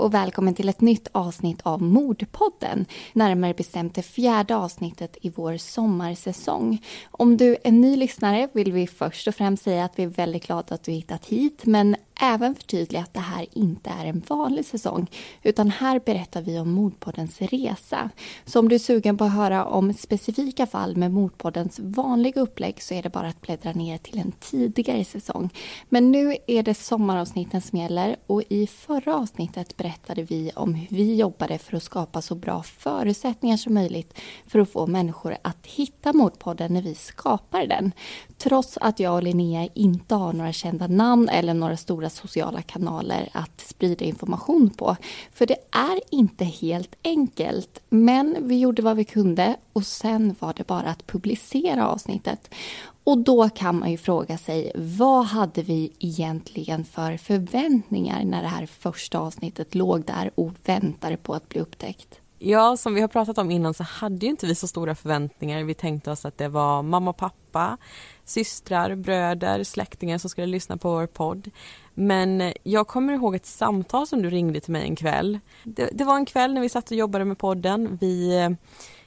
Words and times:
Och 0.00 0.14
välkommen 0.14 0.54
till 0.54 0.68
ett 0.68 0.80
nytt 0.80 1.08
avsnitt 1.12 1.60
av 1.62 1.82
Mordpodden. 1.82 2.86
Närmare 3.12 3.54
bestämt 3.54 3.94
det 3.94 4.02
fjärde 4.02 4.56
avsnittet 4.56 5.16
i 5.20 5.30
vår 5.30 5.56
sommarsäsong. 5.56 6.82
Om 7.10 7.36
du 7.36 7.56
är 7.64 7.70
ny 7.70 7.96
lyssnare 7.96 8.48
vill 8.52 8.72
vi 8.72 8.86
först 8.86 9.28
och 9.28 9.34
främst 9.34 9.62
säga 9.62 9.84
att 9.84 9.98
vi 9.98 10.02
är 10.02 10.06
väldigt 10.06 10.46
glada 10.46 10.74
att 10.74 10.82
du 10.82 10.92
hittat 10.92 11.26
hit 11.26 11.66
men 11.66 11.96
även 12.20 12.54
förtydliga 12.54 13.02
att 13.02 13.14
det 13.14 13.20
här 13.20 13.46
inte 13.52 13.90
är 13.90 14.04
en 14.04 14.22
vanlig 14.28 14.64
säsong 14.64 15.10
utan 15.42 15.70
här 15.70 16.00
berättar 16.04 16.42
vi 16.42 16.58
om 16.58 16.70
Mordpoddens 16.70 17.40
resa. 17.42 18.10
Så 18.44 18.58
om 18.58 18.68
du 18.68 18.74
är 18.74 18.78
sugen 18.78 19.18
på 19.18 19.24
att 19.24 19.32
höra 19.32 19.64
om 19.64 19.94
specifika 19.94 20.66
fall 20.66 20.96
med 20.96 21.12
Mordpoddens 21.12 21.80
vanliga 21.82 22.40
upplägg 22.40 22.82
så 22.82 22.94
är 22.94 23.02
det 23.02 23.10
bara 23.10 23.28
att 23.28 23.40
bläddra 23.40 23.72
ner 23.72 23.98
till 23.98 24.18
en 24.18 24.32
tidigare 24.32 25.04
säsong. 25.04 25.50
Men 25.88 26.12
nu 26.12 26.36
är 26.46 26.62
det 26.62 26.74
sommaravsnitten 26.74 27.60
som 27.60 27.78
gäller 27.78 28.16
och 28.26 28.42
i 28.48 28.66
förra 28.66 29.16
avsnittet 29.16 29.76
berättade 29.76 30.22
vi 30.22 30.50
om 30.56 30.74
hur 30.74 30.96
vi 30.96 31.14
jobbade 31.14 31.58
för 31.58 31.76
att 31.76 31.82
skapa 31.82 32.22
så 32.22 32.34
bra 32.34 32.62
förutsättningar 32.62 33.56
som 33.56 33.74
möjligt 33.74 34.18
för 34.46 34.58
att 34.58 34.70
få 34.70 34.86
människor 34.86 35.36
att 35.42 35.66
hitta 35.66 36.12
Mordpodden 36.12 36.74
när 36.74 36.82
vi 36.82 36.94
skapar 36.94 37.66
den. 37.66 37.92
Trots 38.38 38.78
att 38.80 39.00
jag 39.00 39.14
och 39.14 39.22
Linnea 39.22 39.68
inte 39.74 40.14
har 40.14 40.32
några 40.32 40.52
kända 40.52 40.86
namn 40.86 41.28
eller 41.28 41.54
några 41.54 41.76
stora 41.76 42.09
sociala 42.10 42.62
kanaler 42.62 43.28
att 43.32 43.60
sprida 43.60 44.04
information 44.04 44.70
på. 44.70 44.96
För 45.32 45.46
det 45.46 45.56
är 45.70 46.00
inte 46.10 46.44
helt 46.44 46.94
enkelt. 47.04 47.80
Men 47.88 48.36
vi 48.40 48.58
gjorde 48.58 48.82
vad 48.82 48.96
vi 48.96 49.04
kunde 49.04 49.56
och 49.72 49.86
sen 49.86 50.34
var 50.38 50.54
det 50.54 50.66
bara 50.66 50.88
att 50.88 51.06
publicera 51.06 51.88
avsnittet. 51.88 52.54
Och 53.04 53.18
då 53.18 53.48
kan 53.48 53.78
man 53.78 53.90
ju 53.90 53.98
fråga 53.98 54.38
sig, 54.38 54.72
vad 54.74 55.26
hade 55.26 55.62
vi 55.62 55.92
egentligen 55.98 56.84
för 56.84 57.16
förväntningar 57.16 58.24
när 58.24 58.42
det 58.42 58.48
här 58.48 58.66
första 58.66 59.18
avsnittet 59.18 59.74
låg 59.74 60.04
där 60.04 60.30
och 60.34 60.52
väntade 60.64 61.16
på 61.16 61.34
att 61.34 61.48
bli 61.48 61.60
upptäckt? 61.60 62.20
Ja, 62.42 62.76
som 62.76 62.94
vi 62.94 63.00
har 63.00 63.08
pratat 63.08 63.38
om 63.38 63.50
innan 63.50 63.74
så 63.74 63.82
hade 63.82 64.26
ju 64.26 64.30
inte 64.30 64.46
vi 64.46 64.54
så 64.54 64.68
stora 64.68 64.94
förväntningar. 64.94 65.64
Vi 65.64 65.74
tänkte 65.74 66.10
oss 66.10 66.24
att 66.24 66.38
det 66.38 66.48
var 66.48 66.82
mamma 66.82 67.10
och 67.10 67.16
pappa, 67.16 67.76
systrar, 68.24 68.94
bröder, 68.94 69.64
släktingar 69.64 70.18
som 70.18 70.30
skulle 70.30 70.46
lyssna 70.46 70.76
på 70.76 70.90
vår 70.90 71.06
podd. 71.06 71.50
Men 71.94 72.40
eh, 72.40 72.52
jag 72.62 72.86
kommer 72.88 73.12
ihåg 73.12 73.34
ett 73.34 73.46
samtal 73.46 74.06
som 74.06 74.22
du 74.22 74.30
ringde 74.30 74.60
till 74.60 74.72
mig 74.72 74.82
en 74.82 74.96
kväll. 74.96 75.38
Det, 75.64 75.88
det 75.92 76.04
var 76.04 76.16
en 76.16 76.26
kväll 76.26 76.54
när 76.54 76.60
vi 76.60 76.68
satt 76.68 76.90
och 76.90 76.96
jobbade 76.96 77.24
med 77.24 77.38
podden. 77.38 77.98
Vi, 78.00 78.36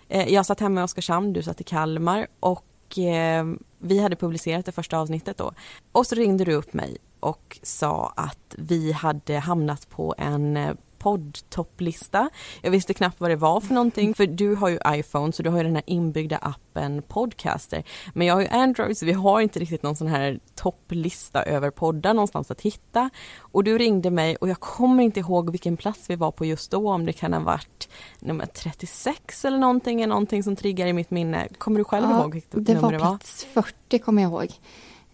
eh, 0.09 0.33
jag 0.33 0.45
satt 0.45 0.59
hemma 0.59 0.81
i 0.81 0.83
Oskarshamn, 0.83 1.33
du 1.33 1.43
satt 1.43 1.61
i 1.61 1.63
Kalmar 1.63 2.27
och 2.39 2.97
eh, 2.97 3.45
vi 3.79 3.99
hade 3.99 4.15
publicerat 4.15 4.65
det 4.65 4.71
första 4.71 4.97
avsnittet 4.97 5.37
då. 5.37 5.51
Och 5.91 6.07
så 6.07 6.15
ringde 6.15 6.45
du 6.45 6.53
upp 6.53 6.73
mig 6.73 6.97
och 7.19 7.59
sa 7.63 8.13
att 8.15 8.55
vi 8.57 8.91
hade 8.91 9.39
hamnat 9.39 9.89
på 9.89 10.15
en 10.17 10.57
eh, 10.57 10.73
poddtopplista. 11.03 12.29
Jag 12.61 12.71
visste 12.71 12.93
knappt 12.93 13.19
vad 13.19 13.29
det 13.29 13.35
var 13.35 13.59
för 13.61 13.73
någonting 13.73 14.13
för 14.13 14.27
du 14.27 14.55
har 14.55 14.69
ju 14.69 14.79
iPhone 14.87 15.31
så 15.31 15.43
du 15.43 15.49
har 15.49 15.57
ju 15.57 15.63
den 15.63 15.75
här 15.75 15.83
inbyggda 15.87 16.37
appen 16.37 17.01
Podcaster. 17.01 17.83
Men 18.13 18.27
jag 18.27 18.33
har 18.33 18.41
ju 18.41 18.47
Android 18.47 18.97
så 18.97 19.05
vi 19.05 19.11
har 19.11 19.41
inte 19.41 19.59
riktigt 19.59 19.83
någon 19.83 19.95
sån 19.95 20.07
här 20.07 20.39
topplista 20.55 21.43
över 21.43 21.69
poddar 21.69 22.13
någonstans 22.13 22.51
att 22.51 22.61
hitta. 22.61 23.09
Och 23.39 23.63
du 23.63 23.77
ringde 23.77 24.09
mig 24.09 24.35
och 24.35 24.49
jag 24.49 24.59
kommer 24.59 25.03
inte 25.03 25.19
ihåg 25.19 25.51
vilken 25.51 25.77
plats 25.77 26.09
vi 26.09 26.15
var 26.15 26.31
på 26.31 26.45
just 26.45 26.71
då 26.71 26.91
om 26.91 27.05
det 27.05 27.13
kan 27.13 27.33
ha 27.33 27.39
varit 27.39 27.89
nummer 28.19 28.45
36 28.45 29.45
eller 29.45 29.57
någonting, 29.57 30.01
är 30.01 30.07
någonting 30.07 30.43
som 30.43 30.55
triggar 30.55 30.87
i 30.87 30.93
mitt 30.93 31.11
minne. 31.11 31.47
Kommer 31.57 31.77
du 31.77 31.83
själv 31.83 32.05
ja, 32.09 32.21
ihåg 32.21 32.33
vilket 32.33 32.53
nummer 32.53 32.71
det 32.71 32.81
var? 32.81 32.91
Det 32.91 32.97
var 32.97 33.09
plats 33.09 33.47
40 33.53 33.99
kommer 33.99 34.21
jag 34.21 34.31
ihåg. 34.31 34.51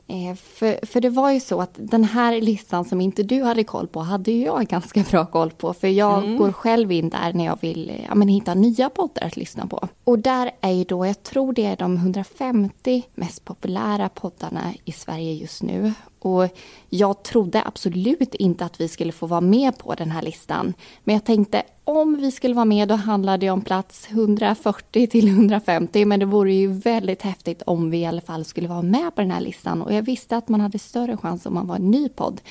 Eh, 0.10 0.36
för, 0.36 0.86
för 0.86 1.02
det 1.02 1.10
var 1.10 1.32
ju 1.32 1.40
så 1.40 1.62
att 1.62 1.74
den 1.74 2.04
här 2.04 2.42
listan 2.42 2.86
som 2.86 3.02
inte 3.02 3.24
du 3.24 3.44
hade 3.44 3.64
koll 3.64 3.88
på 3.88 4.00
hade 4.00 4.32
jag 4.32 4.68
ganska 4.68 5.04
bra 5.12 5.26
koll 5.26 5.52
på. 5.52 5.74
För 5.74 5.88
jag 5.88 6.24
mm. 6.24 6.38
går 6.38 6.52
själv 6.52 6.92
in 6.92 7.10
där 7.10 7.34
när 7.34 7.46
jag 7.46 7.58
vill 7.62 7.92
ja, 8.08 8.16
men 8.16 8.28
hitta 8.28 8.54
nya 8.54 8.90
poddar 8.90 9.24
att 9.24 9.38
lyssna 9.38 9.68
på. 9.68 9.88
Och 10.04 10.20
där 10.20 10.52
är 10.62 10.72
ju 10.72 10.84
då, 10.84 11.06
jag 11.06 11.24
tror 11.24 11.54
det 11.54 11.66
är 11.66 11.76
de 11.76 11.96
150 11.96 13.04
mest 13.16 13.46
populära 13.46 14.10
poddarna 14.10 14.74
i 14.86 14.92
Sverige 14.92 15.34
just 15.34 15.64
nu. 15.64 15.94
Och 16.20 16.48
jag 16.90 17.24
trodde 17.24 17.64
absolut 17.66 18.36
inte 18.36 18.66
att 18.66 18.82
vi 18.82 18.88
skulle 18.88 19.12
få 19.12 19.28
vara 19.28 19.42
med 19.42 19.78
på 19.78 19.96
den 19.96 20.12
här 20.12 20.22
listan. 20.22 20.74
Men 21.04 21.16
jag 21.16 21.26
tänkte 21.26 21.64
om 21.84 22.16
vi 22.16 22.32
skulle 22.32 22.54
vara 22.54 22.66
med 22.66 22.88
då 22.88 22.96
handlade 22.96 23.46
det 23.46 23.50
om 23.50 23.62
plats 23.62 24.08
140 24.10 25.08
till 25.08 25.28
150. 25.28 26.06
Men 26.06 26.20
det 26.20 26.26
vore 26.26 26.54
ju 26.54 26.68
väldigt 26.68 27.22
häftigt 27.22 27.62
om 27.62 27.90
vi 27.90 27.98
i 27.98 28.06
alla 28.06 28.22
fall 28.22 28.46
skulle 28.46 28.68
vara 28.68 28.82
med 28.82 29.16
på 29.16 29.22
den 29.22 29.32
här 29.32 29.42
listan. 29.42 29.82
Och 29.82 29.94
jag 29.94 30.02
visste 30.02 30.38
att 30.38 30.50
man 30.50 30.62
hade 30.62 30.80
större 30.80 31.18
chans 31.18 31.46
om 31.46 31.54
man 31.54 31.68
var 31.68 31.76
en 31.76 31.92
ny 31.92 32.10
podd. 32.10 32.42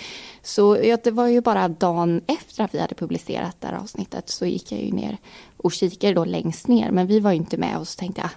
Så 0.42 0.74
det 0.74 1.10
var 1.10 1.26
ju 1.26 1.40
bara 1.40 1.68
dagen 1.68 2.20
efter 2.26 2.64
att 2.64 2.74
vi 2.74 2.78
hade 2.78 2.94
publicerat 2.94 3.56
det 3.60 3.66
här 3.66 3.74
avsnittet 3.74 4.28
så 4.28 4.46
gick 4.46 4.72
jag 4.72 4.80
ju 4.80 4.92
ner 4.92 5.16
och 5.56 5.72
kikade 5.72 6.14
då 6.14 6.24
längst 6.24 6.68
ner. 6.68 6.90
Men 6.90 7.06
vi 7.06 7.20
var 7.20 7.30
ju 7.30 7.36
inte 7.36 7.56
med 7.56 7.78
och 7.78 7.88
så 7.88 7.98
tänkte 7.98 8.20
jag 8.20 8.30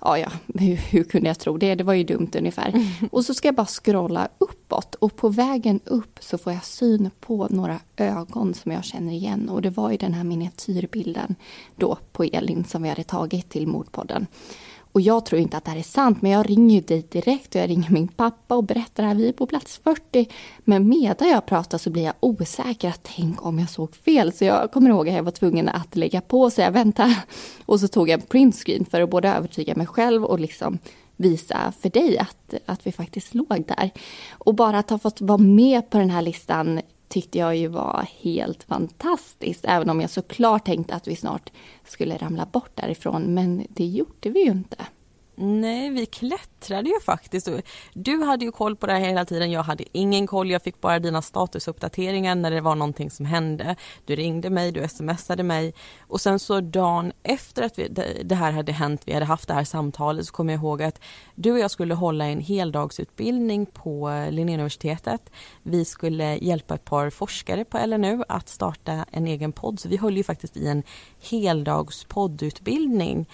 ja, 0.00 0.18
ja, 0.18 0.30
hur, 0.60 0.76
hur, 0.76 1.04
kunde 1.04 1.28
jag 1.28 1.38
tro 1.38 1.56
det? 1.56 1.74
Det 1.74 1.84
var 1.84 1.94
ju 1.94 2.04
dumt 2.04 2.30
ungefär. 2.34 2.68
Mm. 2.68 2.86
Och 3.12 3.24
så 3.24 3.34
ska 3.34 3.48
jag 3.48 3.54
bara 3.54 3.66
scrolla 3.66 4.28
uppåt 4.70 4.94
och 4.94 5.16
på 5.16 5.28
vägen 5.28 5.80
upp 5.84 6.18
så 6.20 6.38
får 6.38 6.52
jag 6.52 6.64
syn 6.64 7.10
på 7.20 7.46
några 7.50 7.80
ögon 7.96 8.54
som 8.54 8.72
jag 8.72 8.84
känner 8.84 9.12
igen. 9.12 9.48
Och 9.48 9.62
det 9.62 9.70
var 9.70 9.90
ju 9.90 9.96
den 9.96 10.14
här 10.14 10.24
miniatyrbilden 10.24 11.34
då 11.76 11.98
på 12.12 12.24
Elin 12.24 12.64
som 12.64 12.82
vi 12.82 12.88
hade 12.88 13.04
tagit 13.04 13.48
till 13.48 13.66
mordpodden. 13.66 14.26
Och 14.92 15.00
jag 15.00 15.26
tror 15.26 15.40
inte 15.40 15.56
att 15.56 15.64
det 15.64 15.70
här 15.70 15.78
är 15.78 15.82
sant, 15.82 16.22
men 16.22 16.30
jag 16.30 16.50
ringer 16.50 16.74
ju 16.74 16.80
dig 16.80 17.06
direkt 17.10 17.54
och 17.54 17.60
jag 17.60 17.70
ringer 17.70 17.90
min 17.90 18.08
pappa 18.08 18.54
och 18.54 18.64
berättar 18.64 19.04
att 19.04 19.16
vi 19.16 19.28
är 19.28 19.32
på 19.32 19.46
plats 19.46 19.80
40. 19.84 20.26
Men 20.64 20.88
medan 20.88 21.28
jag 21.28 21.46
pratar 21.46 21.78
så 21.78 21.90
blir 21.90 22.02
jag 22.02 22.14
osäker. 22.20 22.94
Tänk 23.02 23.46
om 23.46 23.58
jag 23.58 23.70
såg 23.70 23.94
fel. 23.94 24.32
Så 24.32 24.44
jag 24.44 24.72
kommer 24.72 24.90
ihåg 24.90 25.08
att 25.08 25.14
jag 25.14 25.22
var 25.22 25.30
tvungen 25.30 25.68
att 25.68 25.96
lägga 25.96 26.20
på 26.20 26.50
så 26.50 26.60
jag 26.60 26.72
vänta. 26.72 27.16
Och 27.66 27.80
så 27.80 27.88
tog 27.88 28.08
jag 28.08 28.20
en 28.20 28.26
printscreen 28.26 28.84
för 28.84 29.00
att 29.00 29.10
både 29.10 29.28
övertyga 29.28 29.74
mig 29.74 29.86
själv 29.86 30.24
och 30.24 30.40
liksom 30.40 30.78
visa 31.20 31.72
för 31.80 31.90
dig 31.90 32.18
att, 32.18 32.54
att 32.66 32.86
vi 32.86 32.92
faktiskt 32.92 33.34
låg 33.34 33.64
där. 33.66 33.90
Och 34.30 34.54
bara 34.54 34.78
att 34.78 34.90
ha 34.90 34.98
fått 34.98 35.20
vara 35.20 35.38
med 35.38 35.90
på 35.90 35.98
den 35.98 36.10
här 36.10 36.22
listan 36.22 36.80
tyckte 37.08 37.38
jag 37.38 37.56
ju 37.56 37.68
var 37.68 38.06
helt 38.20 38.62
fantastiskt. 38.62 39.64
Även 39.64 39.90
om 39.90 40.00
jag 40.00 40.10
såklart 40.10 40.66
tänkte 40.66 40.94
att 40.94 41.08
vi 41.08 41.16
snart 41.16 41.52
skulle 41.84 42.16
ramla 42.16 42.46
bort 42.46 42.70
därifrån. 42.74 43.34
Men 43.34 43.66
det 43.68 43.84
gjorde 43.84 44.30
vi 44.30 44.44
ju 44.44 44.50
inte. 44.50 44.86
Nej, 45.42 45.90
vi 45.90 46.06
klättrade 46.06 46.88
ju 46.88 47.00
faktiskt. 47.00 47.48
Du 47.92 48.22
hade 48.22 48.44
ju 48.44 48.52
koll 48.52 48.76
på 48.76 48.86
det 48.86 48.92
här 48.92 49.00
hela 49.00 49.24
tiden. 49.24 49.50
Jag 49.50 49.62
hade 49.62 49.84
ingen 49.92 50.26
koll. 50.26 50.50
Jag 50.50 50.62
fick 50.62 50.80
bara 50.80 50.98
dina 50.98 51.22
statusuppdateringar 51.22 52.34
när 52.34 52.50
det 52.50 52.60
var 52.60 52.74
någonting 52.74 53.10
som 53.10 53.26
hände. 53.26 53.76
Du 54.04 54.16
ringde 54.16 54.50
mig, 54.50 54.72
du 54.72 54.88
smsade 54.88 55.42
mig 55.42 55.74
och 56.00 56.20
sen 56.20 56.38
så 56.38 56.60
dagen 56.60 57.12
efter 57.22 57.62
att 57.62 57.78
vi, 57.78 57.88
det 58.24 58.34
här 58.34 58.52
hade 58.52 58.72
hänt, 58.72 59.02
vi 59.04 59.12
hade 59.12 59.26
haft 59.26 59.48
det 59.48 59.54
här 59.54 59.64
samtalet 59.64 60.26
så 60.26 60.32
kommer 60.32 60.52
jag 60.52 60.60
ihåg 60.60 60.82
att 60.82 61.00
du 61.34 61.52
och 61.52 61.58
jag 61.58 61.70
skulle 61.70 61.94
hålla 61.94 62.24
en 62.24 62.40
heldagsutbildning 62.40 63.66
på 63.66 64.10
eh, 64.10 64.32
Linnéuniversitetet. 64.32 65.30
Vi 65.62 65.84
skulle 65.84 66.36
hjälpa 66.36 66.74
ett 66.74 66.84
par 66.84 67.10
forskare 67.10 67.64
på 67.64 67.86
LNU 67.86 68.22
att 68.28 68.48
starta 68.48 69.04
en 69.10 69.26
egen 69.26 69.52
podd. 69.52 69.80
Så 69.80 69.88
vi 69.88 69.96
höll 69.96 70.16
ju 70.16 70.24
faktiskt 70.24 70.56
i 70.56 70.66
en 70.66 70.82
heldags 71.20 72.04
poddutbildning. 72.04 73.26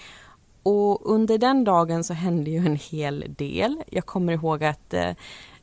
Och 0.69 1.10
under 1.10 1.38
den 1.38 1.65
dagen 1.65 2.04
så 2.04 2.15
hände 2.15 2.50
ju 2.50 2.59
en 2.59 2.77
hel 2.77 3.25
del. 3.28 3.82
Jag 3.87 4.06
kommer 4.06 4.32
ihåg 4.32 4.65
att 4.65 4.94
eh, 4.94 5.10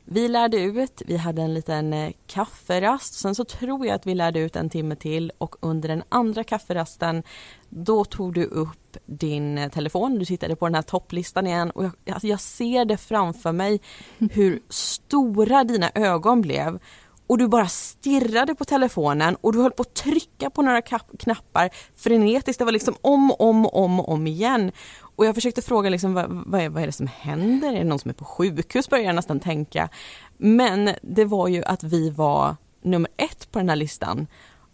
vi 0.04 0.28
lärde 0.28 0.56
ut, 0.56 1.02
vi 1.06 1.16
hade 1.16 1.42
en 1.42 1.54
liten 1.54 1.92
eh, 1.92 2.12
kafferast. 2.26 3.14
Sen 3.14 3.34
så 3.34 3.44
tror 3.44 3.86
jag 3.86 3.94
att 3.94 4.06
vi 4.06 4.14
lärde 4.14 4.40
ut 4.40 4.56
en 4.56 4.70
timme 4.70 4.96
till 4.96 5.32
och 5.38 5.56
under 5.60 5.88
den 5.88 6.02
andra 6.08 6.44
kafferasten 6.44 7.22
då 7.68 8.04
tog 8.04 8.34
du 8.34 8.44
upp 8.44 8.96
din 9.06 9.58
eh, 9.58 9.70
telefon, 9.70 10.18
du 10.18 10.24
tittade 10.24 10.56
på 10.56 10.66
den 10.66 10.74
här 10.74 10.82
topplistan 10.82 11.46
igen 11.46 11.70
och 11.70 11.84
jag, 11.84 11.92
alltså 12.06 12.26
jag 12.26 12.40
ser 12.40 12.84
det 12.84 12.96
framför 12.96 13.52
mig 13.52 13.80
hur 14.18 14.60
stora 14.68 15.64
dina 15.64 15.90
ögon 15.94 16.40
blev 16.40 16.78
och 17.26 17.38
du 17.38 17.48
bara 17.48 17.68
stirrade 17.68 18.54
på 18.54 18.64
telefonen 18.64 19.36
och 19.40 19.52
du 19.52 19.62
höll 19.62 19.72
på 19.72 19.82
att 19.82 19.94
trycka 19.94 20.50
på 20.50 20.62
några 20.62 20.82
knappar 21.18 21.70
frenetiskt. 21.96 22.58
Det 22.58 22.64
var 22.64 22.72
liksom 22.72 22.94
om, 23.00 23.32
om, 23.38 23.66
om, 23.66 24.00
om 24.00 24.26
igen. 24.26 24.72
Och 25.16 25.26
jag 25.26 25.34
försökte 25.34 25.62
fråga 25.62 25.90
liksom, 25.90 26.14
vad, 26.14 26.42
vad, 26.46 26.60
är, 26.60 26.68
vad 26.68 26.82
är 26.82 26.86
det 26.86 26.92
som 26.92 27.06
händer? 27.06 27.72
Är 27.72 27.78
det 27.78 27.84
någon 27.84 27.98
som 27.98 28.08
är 28.08 28.14
på 28.14 28.24
sjukhus? 28.24 28.88
Började 28.88 29.06
jag 29.06 29.14
nästan 29.14 29.40
tänka. 29.40 29.88
Men 30.36 30.90
det 31.02 31.24
var 31.24 31.48
ju 31.48 31.64
att 31.64 31.82
vi 31.82 32.10
var 32.10 32.56
nummer 32.82 33.10
ett 33.16 33.52
på 33.52 33.58
den 33.58 33.68
här 33.68 33.76
listan 33.76 34.26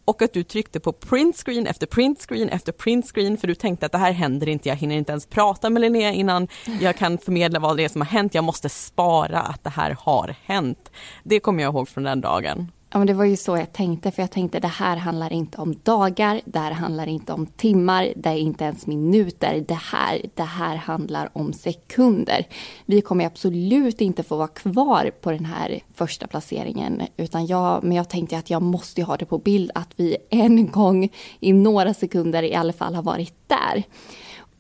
och 0.05 0.23
att 0.23 0.33
du 0.33 0.43
tryckte 0.43 0.81
på 0.81 0.93
printscreen 0.93 1.67
efter 1.67 1.87
printscreen 1.87 2.49
efter 2.49 2.73
printscreen 2.73 3.37
för 3.37 3.47
du 3.47 3.55
tänkte 3.55 3.87
att 3.87 3.93
det 3.93 3.99
här 3.99 4.13
händer 4.13 4.49
inte, 4.49 4.69
jag 4.69 4.77
hinner 4.77 4.97
inte 4.97 5.13
ens 5.13 5.27
prata 5.27 5.71
med 5.71 5.81
Linnea 5.81 6.13
innan 6.13 6.49
jag 6.81 6.97
kan 6.97 7.19
förmedla 7.19 7.59
vad 7.59 7.77
det 7.77 7.85
är 7.85 7.89
som 7.89 8.01
har 8.01 8.09
hänt, 8.09 8.35
jag 8.35 8.45
måste 8.45 8.69
spara 8.69 9.41
att 9.41 9.65
det 9.65 9.71
här 9.71 9.97
har 10.01 10.35
hänt. 10.45 10.91
Det 11.23 11.41
kommer 11.41 11.63
jag 11.63 11.75
ihåg 11.75 11.89
från 11.89 12.05
den 12.05 12.21
dagen. 12.21 12.73
Ja, 12.93 12.99
men 12.99 13.07
det 13.07 13.13
var 13.13 13.25
ju 13.25 13.37
så 13.37 13.57
jag 13.57 13.73
tänkte, 13.73 14.11
för 14.11 14.23
jag 14.23 14.31
tänkte 14.31 14.61
det 14.61 14.69
här 14.69 14.97
handlar 14.97 15.33
inte 15.33 15.59
om 15.59 15.75
dagar, 15.83 16.41
det 16.45 16.59
här 16.59 16.73
handlar 16.73 17.07
inte 17.07 17.33
om 17.33 17.47
timmar, 17.47 18.13
det 18.17 18.29
är 18.29 18.37
inte 18.37 18.65
ens 18.65 18.87
minuter. 18.87 19.65
Det 19.69 19.75
här, 19.75 20.21
det 20.35 20.43
här 20.43 20.77
handlar 20.77 21.31
om 21.33 21.53
sekunder. 21.53 22.47
Vi 22.87 23.01
kommer 23.01 23.27
absolut 23.27 24.01
inte 24.01 24.23
få 24.23 24.37
vara 24.37 24.49
kvar 24.49 25.11
på 25.21 25.31
den 25.31 25.45
här 25.45 25.81
första 25.95 26.27
placeringen, 26.27 27.03
utan 27.17 27.47
jag, 27.47 27.85
men 27.85 27.97
jag 27.97 28.09
tänkte 28.09 28.39
att 28.39 28.51
jag 28.51 28.63
måste 28.63 29.03
ha 29.03 29.17
det 29.17 29.27
på 29.27 29.39
bild 29.39 29.71
att 29.75 29.91
vi 29.97 30.17
en 30.31 30.71
gång 30.71 31.09
i 31.41 31.53
några 31.53 31.95
sekunder 31.95 32.43
i 32.43 32.55
alla 32.55 32.73
fall 32.73 32.95
har 32.95 33.03
varit 33.03 33.35
där. 33.47 33.85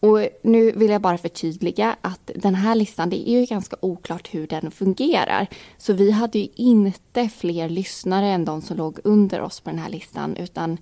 Och 0.00 0.28
nu 0.42 0.72
vill 0.72 0.90
jag 0.90 1.00
bara 1.00 1.18
förtydliga 1.18 1.96
att 2.00 2.30
den 2.34 2.54
här 2.54 2.74
listan, 2.74 3.10
det 3.10 3.30
är 3.30 3.40
ju 3.40 3.46
ganska 3.46 3.76
oklart 3.80 4.34
hur 4.34 4.46
den 4.46 4.70
fungerar. 4.70 5.46
Så 5.78 5.92
vi 5.92 6.10
hade 6.10 6.38
ju 6.38 6.48
inte 6.54 7.28
fler 7.28 7.68
lyssnare 7.68 8.26
än 8.26 8.44
de 8.44 8.62
som 8.62 8.76
låg 8.76 8.98
under 9.04 9.40
oss 9.40 9.60
på 9.60 9.70
den 9.70 9.78
här 9.78 9.90
listan, 9.90 10.36
utan 10.36 10.78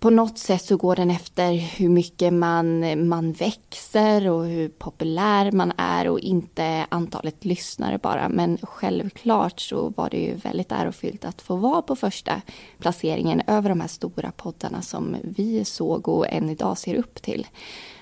på 0.00 0.10
något 0.10 0.38
sätt 0.38 0.64
så 0.64 0.76
går 0.76 0.96
den 0.96 1.10
efter 1.10 1.52
hur 1.52 1.88
mycket 1.88 2.32
man, 2.32 3.08
man 3.08 3.32
växer 3.32 4.28
och 4.28 4.44
hur 4.44 4.68
populär 4.68 5.52
man 5.52 5.72
är 5.76 6.08
och 6.08 6.20
inte 6.20 6.86
antalet 6.88 7.44
lyssnare 7.44 7.98
bara. 7.98 8.28
Men 8.28 8.58
självklart 8.62 9.60
så 9.60 9.88
var 9.88 10.10
det 10.10 10.16
ju 10.16 10.34
väldigt 10.34 10.72
ärofyllt 10.72 11.24
att 11.24 11.42
få 11.42 11.56
vara 11.56 11.82
på 11.82 11.96
första 11.96 12.42
placeringen 12.78 13.42
över 13.46 13.68
de 13.68 13.80
här 13.80 13.88
stora 13.88 14.32
poddarna 14.32 14.82
som 14.82 15.16
vi 15.22 15.64
såg 15.64 16.08
och 16.08 16.28
än 16.28 16.50
idag 16.50 16.78
ser 16.78 16.94
upp 16.94 17.22
till. 17.22 17.46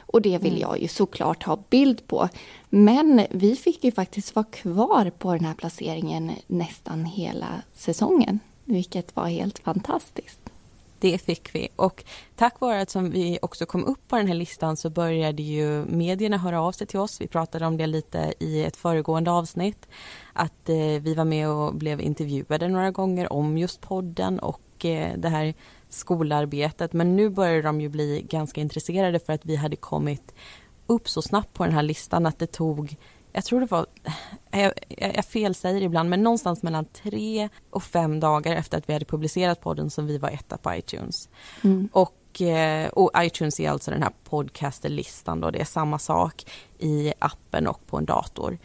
Och 0.00 0.22
det 0.22 0.38
vill 0.38 0.52
mm. 0.52 0.60
jag 0.60 0.82
ju 0.82 0.88
såklart 0.88 1.42
ha 1.42 1.58
bild 1.70 2.06
på. 2.06 2.28
Men 2.68 3.26
vi 3.30 3.56
fick 3.56 3.84
ju 3.84 3.92
faktiskt 3.92 4.34
vara 4.34 4.46
kvar 4.46 5.10
på 5.18 5.32
den 5.32 5.44
här 5.44 5.54
placeringen 5.54 6.32
nästan 6.46 7.04
hela 7.04 7.62
säsongen. 7.74 8.40
Vilket 8.64 9.16
var 9.16 9.26
helt 9.26 9.58
fantastiskt. 9.58 10.47
Det 11.00 11.18
fick 11.18 11.54
vi 11.54 11.68
och 11.76 12.04
tack 12.36 12.60
vare 12.60 12.80
att 12.80 12.90
som 12.90 13.10
vi 13.10 13.38
också 13.42 13.66
kom 13.66 13.84
upp 13.84 14.08
på 14.08 14.16
den 14.16 14.26
här 14.26 14.34
listan 14.34 14.76
så 14.76 14.90
började 14.90 15.42
ju 15.42 15.84
medierna 15.84 16.38
höra 16.38 16.62
av 16.62 16.72
sig 16.72 16.86
till 16.86 16.98
oss. 16.98 17.20
Vi 17.20 17.26
pratade 17.26 17.66
om 17.66 17.76
det 17.76 17.86
lite 17.86 18.34
i 18.38 18.64
ett 18.64 18.76
föregående 18.76 19.30
avsnitt. 19.30 19.88
Att 20.32 20.68
eh, 20.68 20.76
vi 20.76 21.14
var 21.14 21.24
med 21.24 21.48
och 21.48 21.74
blev 21.74 22.00
intervjuade 22.00 22.68
några 22.68 22.90
gånger 22.90 23.32
om 23.32 23.58
just 23.58 23.80
podden 23.80 24.38
och 24.38 24.84
eh, 24.84 25.18
det 25.18 25.28
här 25.28 25.54
skolarbetet 25.88 26.92
men 26.92 27.16
nu 27.16 27.28
började 27.28 27.62
de 27.62 27.80
ju 27.80 27.88
bli 27.88 28.24
ganska 28.28 28.60
intresserade 28.60 29.18
för 29.18 29.32
att 29.32 29.46
vi 29.46 29.56
hade 29.56 29.76
kommit 29.76 30.34
upp 30.86 31.08
så 31.08 31.22
snabbt 31.22 31.54
på 31.54 31.64
den 31.64 31.74
här 31.74 31.82
listan 31.82 32.26
att 32.26 32.38
det 32.38 32.46
tog 32.46 32.96
jag 33.32 33.44
tror 33.44 33.60
det 33.60 33.70
var, 33.70 33.86
jag, 34.50 34.72
jag, 34.88 35.16
jag 35.16 35.24
felsäger 35.24 35.82
ibland, 35.82 36.10
men 36.10 36.22
någonstans 36.22 36.62
mellan 36.62 36.84
tre 36.84 37.48
och 37.70 37.82
fem 37.82 38.20
dagar 38.20 38.56
efter 38.56 38.78
att 38.78 38.88
vi 38.88 38.92
hade 38.92 39.04
publicerat 39.04 39.60
podden 39.60 39.90
som 39.90 40.06
vi 40.06 40.18
var 40.18 40.28
etta 40.28 40.56
på 40.56 40.74
iTunes. 40.74 41.28
Mm. 41.64 41.88
Och, 41.92 42.42
eh, 42.42 42.88
och 42.88 43.10
iTunes 43.16 43.60
är 43.60 43.70
alltså 43.70 43.90
den 43.90 44.02
här 44.02 44.12
podcasterlistan 44.24 45.40
då, 45.40 45.50
det 45.50 45.60
är 45.60 45.64
samma 45.64 45.98
sak 45.98 46.50
i 46.78 47.12
appen 47.18 47.66
och 47.66 47.86
på 47.86 47.96
en 47.96 48.04
dator. 48.04 48.58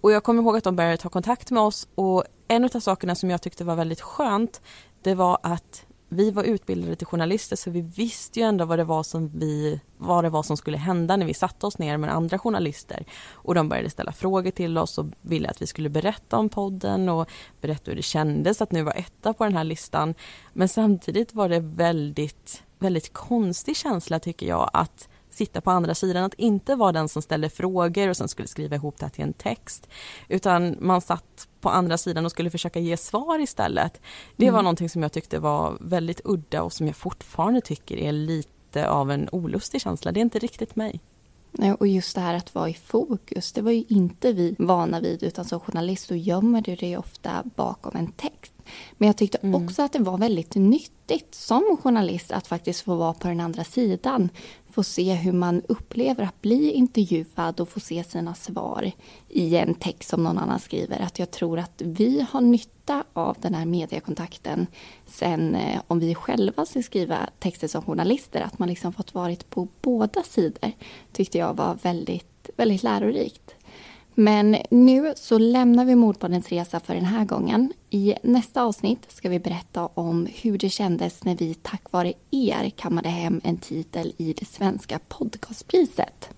Och 0.00 0.12
jag 0.12 0.24
kommer 0.24 0.42
ihåg 0.42 0.56
att 0.56 0.64
de 0.64 0.76
började 0.76 0.96
ta 0.96 1.08
kontakt 1.08 1.50
med 1.50 1.62
oss 1.62 1.88
och 1.94 2.24
en 2.48 2.64
av 2.64 2.80
sakerna 2.80 3.14
som 3.14 3.30
jag 3.30 3.42
tyckte 3.42 3.64
var 3.64 3.76
väldigt 3.76 4.00
skönt, 4.00 4.62
det 5.02 5.14
var 5.14 5.38
att 5.42 5.84
vi 6.08 6.30
var 6.30 6.42
utbildade 6.42 6.96
till 6.96 7.06
journalister 7.06 7.56
så 7.56 7.70
vi 7.70 7.80
visste 7.80 8.40
ju 8.40 8.46
ändå 8.46 8.64
vad 8.64 8.78
det 8.78 8.84
var 8.84 9.02
som 9.02 9.28
vi, 9.28 9.80
vad 9.96 10.24
det 10.24 10.30
var 10.30 10.42
som 10.42 10.56
skulle 10.56 10.76
hända 10.76 11.16
när 11.16 11.26
vi 11.26 11.34
satte 11.34 11.66
oss 11.66 11.78
ner 11.78 11.96
med 11.96 12.14
andra 12.14 12.38
journalister. 12.38 13.04
Och 13.32 13.54
de 13.54 13.68
började 13.68 13.90
ställa 13.90 14.12
frågor 14.12 14.50
till 14.50 14.78
oss 14.78 14.98
och 14.98 15.06
ville 15.20 15.48
att 15.48 15.62
vi 15.62 15.66
skulle 15.66 15.88
berätta 15.88 16.36
om 16.36 16.48
podden 16.48 17.08
och 17.08 17.28
berätta 17.60 17.90
hur 17.90 17.96
det 17.96 18.02
kändes 18.02 18.62
att 18.62 18.72
nu 18.72 18.82
vara 18.82 18.94
etta 18.94 19.32
på 19.32 19.44
den 19.44 19.56
här 19.56 19.64
listan. 19.64 20.14
Men 20.52 20.68
samtidigt 20.68 21.34
var 21.34 21.48
det 21.48 21.60
väldigt, 21.60 22.62
väldigt 22.78 23.12
konstig 23.12 23.76
känsla 23.76 24.20
tycker 24.20 24.46
jag 24.46 24.70
att 24.72 25.08
sitta 25.30 25.60
på 25.60 25.70
andra 25.70 25.94
sidan, 25.94 26.24
att 26.24 26.34
inte 26.34 26.74
vara 26.74 26.92
den 26.92 27.08
som 27.08 27.22
ställde 27.22 27.48
frågor 27.50 28.08
och 28.08 28.16
sen 28.16 28.28
skulle 28.28 28.48
skriva 28.48 28.76
ihop 28.76 28.98
det 28.98 29.08
till 29.08 29.24
en 29.24 29.32
text. 29.32 29.88
Utan 30.28 30.76
man 30.80 31.00
satt 31.00 31.48
på 31.60 31.68
andra 31.68 31.98
sidan 31.98 32.24
och 32.24 32.30
skulle 32.30 32.50
försöka 32.50 32.78
ge 32.78 32.96
svar 32.96 33.38
istället. 33.38 34.00
Det 34.36 34.44
mm. 34.44 34.54
var 34.54 34.62
någonting 34.62 34.88
som 34.88 35.02
jag 35.02 35.12
tyckte 35.12 35.38
var 35.38 35.78
väldigt 35.80 36.20
udda 36.24 36.62
och 36.62 36.72
som 36.72 36.86
jag 36.86 36.96
fortfarande 36.96 37.60
tycker 37.60 37.96
är 37.96 38.12
lite 38.12 38.88
av 38.88 39.10
en 39.10 39.28
olustig 39.32 39.80
känsla. 39.80 40.12
Det 40.12 40.20
är 40.20 40.22
inte 40.22 40.38
riktigt 40.38 40.76
mig. 40.76 41.00
Och 41.78 41.86
just 41.86 42.14
det 42.14 42.20
här 42.20 42.34
att 42.34 42.54
vara 42.54 42.68
i 42.68 42.74
fokus, 42.74 43.52
det 43.52 43.62
var 43.62 43.70
ju 43.70 43.84
inte 43.88 44.32
vi 44.32 44.56
vana 44.58 45.00
vid 45.00 45.22
utan 45.22 45.44
som 45.44 45.60
journalist 45.60 46.06
så 46.06 46.14
gömmer 46.14 46.60
du 46.60 46.76
dig 46.76 46.96
ofta 46.96 47.42
bakom 47.56 47.96
en 47.96 48.12
text. 48.12 48.52
Men 48.92 49.06
jag 49.06 49.16
tyckte 49.16 49.38
mm. 49.38 49.64
också 49.64 49.82
att 49.82 49.92
det 49.92 49.98
var 49.98 50.18
väldigt 50.18 50.54
nyttigt 50.54 51.34
som 51.34 51.76
journalist 51.82 52.32
att 52.32 52.46
faktiskt 52.46 52.80
få 52.80 52.94
vara 52.94 53.14
på 53.14 53.28
den 53.28 53.40
andra 53.40 53.64
sidan 53.64 54.28
få 54.78 54.82
se 54.82 55.14
hur 55.14 55.32
man 55.32 55.62
upplever 55.68 56.24
att 56.24 56.42
bli 56.42 56.70
intervjuad 56.70 57.60
och 57.60 57.68
få 57.68 57.80
se 57.80 58.04
sina 58.04 58.34
svar 58.34 58.92
i 59.28 59.56
en 59.56 59.74
text 59.74 60.08
som 60.08 60.24
någon 60.24 60.38
annan 60.38 60.60
skriver. 60.60 61.00
Att 61.00 61.18
jag 61.18 61.30
tror 61.30 61.58
att 61.58 61.82
vi 61.84 62.26
har 62.30 62.40
nytta 62.40 63.04
av 63.12 63.36
den 63.40 63.54
här 63.54 63.66
mediekontakten 63.66 64.66
sen 65.06 65.54
eh, 65.54 65.80
om 65.86 65.98
vi 65.98 66.14
själva 66.14 66.66
ska 66.66 66.82
skriva 66.82 67.18
texter 67.38 67.68
som 67.68 67.82
journalister. 67.82 68.40
Att 68.40 68.58
man 68.58 68.68
liksom 68.68 68.92
fått 68.92 69.14
varit 69.14 69.50
på 69.50 69.68
båda 69.80 70.22
sidor 70.22 70.72
tyckte 71.12 71.38
jag 71.38 71.54
var 71.54 71.78
väldigt, 71.82 72.50
väldigt 72.56 72.82
lärorikt. 72.82 73.54
Men 74.20 74.56
nu 74.70 75.12
så 75.16 75.38
lämnar 75.38 75.84
vi 75.84 75.94
Mordpoddens 75.94 76.48
resa 76.48 76.80
för 76.80 76.94
den 76.94 77.04
här 77.04 77.24
gången. 77.24 77.72
I 77.90 78.14
nästa 78.22 78.62
avsnitt 78.62 79.06
ska 79.08 79.28
vi 79.28 79.38
berätta 79.38 79.86
om 79.86 80.28
hur 80.34 80.58
det 80.58 80.68
kändes 80.68 81.24
när 81.24 81.36
vi 81.36 81.54
tack 81.54 81.92
vare 81.92 82.12
er 82.30 82.70
kammade 82.70 83.08
hem 83.08 83.40
en 83.44 83.56
titel 83.56 84.12
i 84.16 84.32
det 84.32 84.44
svenska 84.44 84.98
podcastpriset. 85.08 86.30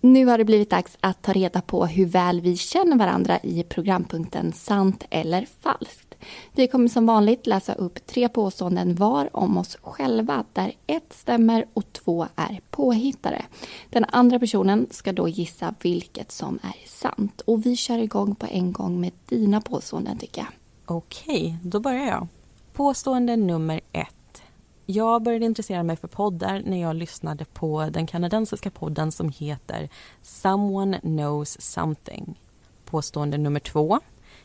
Nu 0.00 0.26
har 0.26 0.38
det 0.38 0.44
blivit 0.44 0.70
dags 0.70 0.98
att 1.00 1.22
ta 1.22 1.32
reda 1.32 1.60
på 1.60 1.86
hur 1.86 2.06
väl 2.06 2.40
vi 2.40 2.56
känner 2.56 2.96
varandra 2.96 3.38
i 3.42 3.62
programpunkten 3.62 4.52
Sant 4.52 5.04
eller 5.10 5.46
falskt. 5.60 6.03
Vi 6.52 6.68
kommer 6.68 6.88
som 6.88 7.06
vanligt 7.06 7.46
läsa 7.46 7.74
upp 7.74 8.06
tre 8.06 8.28
påståenden 8.28 8.94
var 8.94 9.36
om 9.36 9.58
oss 9.58 9.78
själva 9.82 10.44
där 10.52 10.72
ett 10.86 11.12
stämmer 11.12 11.66
och 11.74 11.92
två 11.92 12.26
är 12.36 12.60
påhittade. 12.70 13.42
Den 13.90 14.04
andra 14.08 14.38
personen 14.38 14.86
ska 14.90 15.12
då 15.12 15.28
gissa 15.28 15.74
vilket 15.82 16.32
som 16.32 16.58
är 16.62 16.88
sant. 16.88 17.40
Och 17.40 17.66
vi 17.66 17.76
kör 17.76 17.98
igång 17.98 18.34
på 18.34 18.46
en 18.50 18.72
gång 18.72 19.00
med 19.00 19.12
dina 19.28 19.60
påståenden 19.60 20.18
tycker 20.18 20.40
jag. 20.40 20.50
Okej, 20.86 21.58
då 21.62 21.80
börjar 21.80 22.06
jag. 22.06 22.28
Påstående 22.72 23.36
nummer 23.36 23.80
ett. 23.92 24.42
Jag 24.86 25.22
började 25.22 25.44
intressera 25.44 25.82
mig 25.82 25.96
för 25.96 26.08
poddar 26.08 26.62
när 26.66 26.80
jag 26.80 26.96
lyssnade 26.96 27.44
på 27.44 27.88
den 27.90 28.06
kanadensiska 28.06 28.70
podden 28.70 29.12
som 29.12 29.28
heter 29.28 29.88
Someone 30.22 31.00
knows 31.00 31.60
something. 31.60 32.40
Påstående 32.84 33.38
nummer 33.38 33.60
två. 33.60 34.00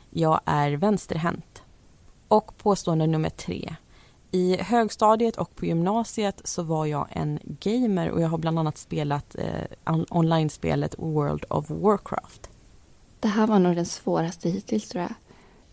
Jag 0.10 0.42
är 0.46 0.72
vänsterhänt. 0.72 1.64
Och 2.30 2.58
påstående 2.58 3.08
nummer 3.08 3.30
tre. 3.30 3.76
I 4.32 4.58
högstadiet 4.58 5.38
och 5.38 5.56
på 5.56 5.66
gymnasiet 5.66 6.42
så 6.44 6.64
var 6.64 6.86
jag 6.86 7.08
en 7.12 7.40
gamer 7.44 8.10
och 8.10 8.22
jag 8.22 8.28
har 8.28 8.38
bland 8.38 8.60
annat 8.60 8.78
spelat 8.78 9.36
eh, 9.36 9.96
online-spelet 10.10 10.96
World 10.98 11.46
of 11.50 11.70
Warcraft. 11.70 12.50
Det 13.20 13.28
här 13.28 13.48
var 13.48 13.60
nog 13.60 13.76
den 13.76 13.86
svåraste 13.86 14.50
hittills 14.50 14.90
tror 14.90 15.02
jag. 15.02 15.14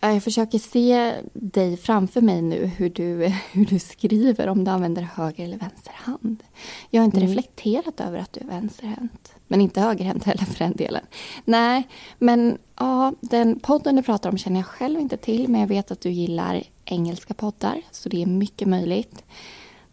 Jag 0.00 0.22
försöker 0.22 0.58
se 0.58 1.14
dig 1.32 1.76
framför 1.76 2.20
mig 2.20 2.42
nu 2.42 2.66
hur 2.66 2.90
du, 2.90 3.26
hur 3.52 3.66
du 3.66 3.78
skriver 3.78 4.48
om 4.48 4.64
du 4.64 4.70
använder 4.70 5.02
höger 5.02 5.44
eller 5.44 5.58
vänster 5.58 5.92
hand. 5.94 6.42
Jag 6.90 7.00
har 7.00 7.04
inte 7.04 7.16
mm. 7.16 7.28
reflekterat 7.28 8.00
över 8.00 8.18
att 8.18 8.32
du 8.32 8.40
är 8.40 8.44
vänsterhänt. 8.44 9.32
Men 9.46 9.60
inte 9.60 9.80
högerhänt 9.80 10.24
heller 10.24 10.44
för 10.44 10.58
den 10.58 10.76
delen. 10.76 11.02
Nej, 11.44 11.88
men 12.18 12.58
ja, 12.76 13.12
den 13.20 13.58
podden 13.60 13.96
du 13.96 14.02
pratar 14.02 14.30
om 14.30 14.38
känner 14.38 14.60
jag 14.60 14.66
själv 14.66 15.00
inte 15.00 15.16
till. 15.16 15.48
Men 15.48 15.60
jag 15.60 15.68
vet 15.68 15.90
att 15.90 16.00
du 16.00 16.10
gillar 16.10 16.62
engelska 16.84 17.34
poddar, 17.34 17.82
så 17.90 18.08
det 18.08 18.22
är 18.22 18.26
mycket 18.26 18.68
möjligt. 18.68 19.24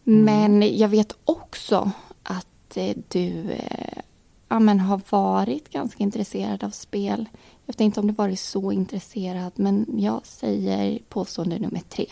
Mm. 0.07 0.25
Men 0.25 0.77
jag 0.77 0.89
vet 0.89 1.15
också 1.25 1.91
att 2.23 2.77
eh, 2.77 2.95
du 3.07 3.51
eh, 3.51 4.03
ja, 4.49 4.59
men 4.59 4.79
har 4.79 5.01
varit 5.09 5.69
ganska 5.69 6.03
intresserad 6.03 6.63
av 6.63 6.69
spel. 6.69 7.29
Jag 7.65 7.73
vet 7.73 7.81
inte 7.81 7.99
om 7.99 8.07
du 8.07 8.13
varit 8.13 8.39
så 8.39 8.71
intresserad, 8.71 9.51
men 9.55 9.85
jag 9.99 10.25
säger 10.25 10.99
påstående 11.09 11.59
nummer 11.59 11.81
tre. 11.89 12.05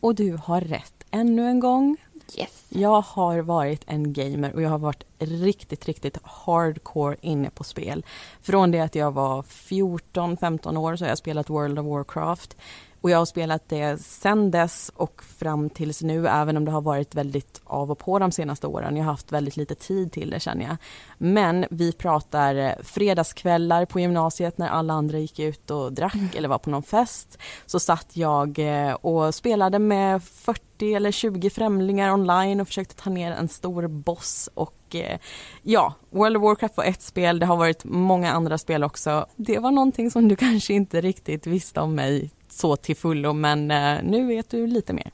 Och 0.00 0.14
du 0.14 0.38
har 0.42 0.60
rätt 0.60 1.04
ännu 1.10 1.46
en 1.46 1.60
gång. 1.60 1.96
Yes. 2.36 2.66
Jag 2.68 3.00
har 3.00 3.38
varit 3.38 3.82
en 3.86 4.12
gamer 4.12 4.54
och 4.54 4.62
jag 4.62 4.70
har 4.70 4.78
varit 4.78 5.04
riktigt, 5.18 5.86
riktigt 5.86 6.18
hardcore 6.22 7.16
inne 7.20 7.50
på 7.50 7.64
spel. 7.64 8.04
Från 8.42 8.70
det 8.70 8.80
att 8.80 8.94
jag 8.94 9.12
var 9.12 9.42
14-15 9.42 10.76
år 10.76 10.96
så 10.96 11.04
har 11.04 11.08
jag 11.08 11.18
spelat 11.18 11.50
World 11.50 11.78
of 11.78 11.86
Warcraft. 11.86 12.56
Och 13.00 13.10
jag 13.10 13.18
har 13.18 13.24
spelat 13.24 13.68
det 13.68 14.02
sen 14.02 14.50
dess 14.50 14.90
och 14.94 15.22
fram 15.38 15.70
tills 15.70 16.02
nu 16.02 16.28
även 16.28 16.56
om 16.56 16.64
det 16.64 16.70
har 16.70 16.80
varit 16.80 17.14
väldigt 17.14 17.60
av 17.64 17.90
och 17.90 17.98
på 17.98 18.18
de 18.18 18.32
senaste 18.32 18.66
åren. 18.66 18.96
Jag 18.96 19.04
har 19.04 19.12
haft 19.12 19.32
väldigt 19.32 19.56
lite 19.56 19.74
tid 19.74 20.12
till 20.12 20.30
det 20.30 20.40
känner 20.40 20.64
jag. 20.64 20.76
Men 21.18 21.66
vi 21.70 21.92
pratar 21.92 22.82
fredagskvällar 22.82 23.84
på 23.84 24.00
gymnasiet 24.00 24.58
när 24.58 24.68
alla 24.68 24.94
andra 24.94 25.18
gick 25.18 25.38
ut 25.38 25.70
och 25.70 25.92
drack 25.92 26.14
mm. 26.14 26.28
eller 26.36 26.48
var 26.48 26.58
på 26.58 26.70
någon 26.70 26.82
fest. 26.82 27.38
Så 27.66 27.80
satt 27.80 28.16
jag 28.16 28.58
eh, 28.58 28.92
och 28.92 29.34
spelade 29.34 29.78
med 29.78 30.22
40 30.22 30.94
eller 30.94 31.12
20 31.12 31.50
främlingar 31.50 32.12
online 32.12 32.60
och 32.60 32.66
försökte 32.66 32.94
ta 32.94 33.10
ner 33.10 33.32
en 33.32 33.48
stor 33.48 33.86
boss 33.88 34.48
och 34.54 34.94
eh, 34.94 35.18
ja, 35.62 35.94
World 36.10 36.36
of 36.36 36.42
Warcraft 36.42 36.76
var 36.76 36.84
ett 36.84 37.02
spel, 37.02 37.38
det 37.38 37.46
har 37.46 37.56
varit 37.56 37.84
många 37.84 38.32
andra 38.32 38.58
spel 38.58 38.84
också. 38.84 39.26
Det 39.36 39.58
var 39.58 39.70
någonting 39.70 40.10
som 40.10 40.28
du 40.28 40.36
kanske 40.36 40.74
inte 40.74 41.00
riktigt 41.00 41.46
visste 41.46 41.80
om 41.80 41.94
mig 41.94 42.30
så 42.52 42.76
till 42.76 42.96
fullo 42.96 43.32
men 43.32 43.70
eh, 43.70 44.02
nu 44.02 44.26
vet 44.26 44.50
du 44.50 44.66
lite 44.66 44.92
mer. 44.92 45.10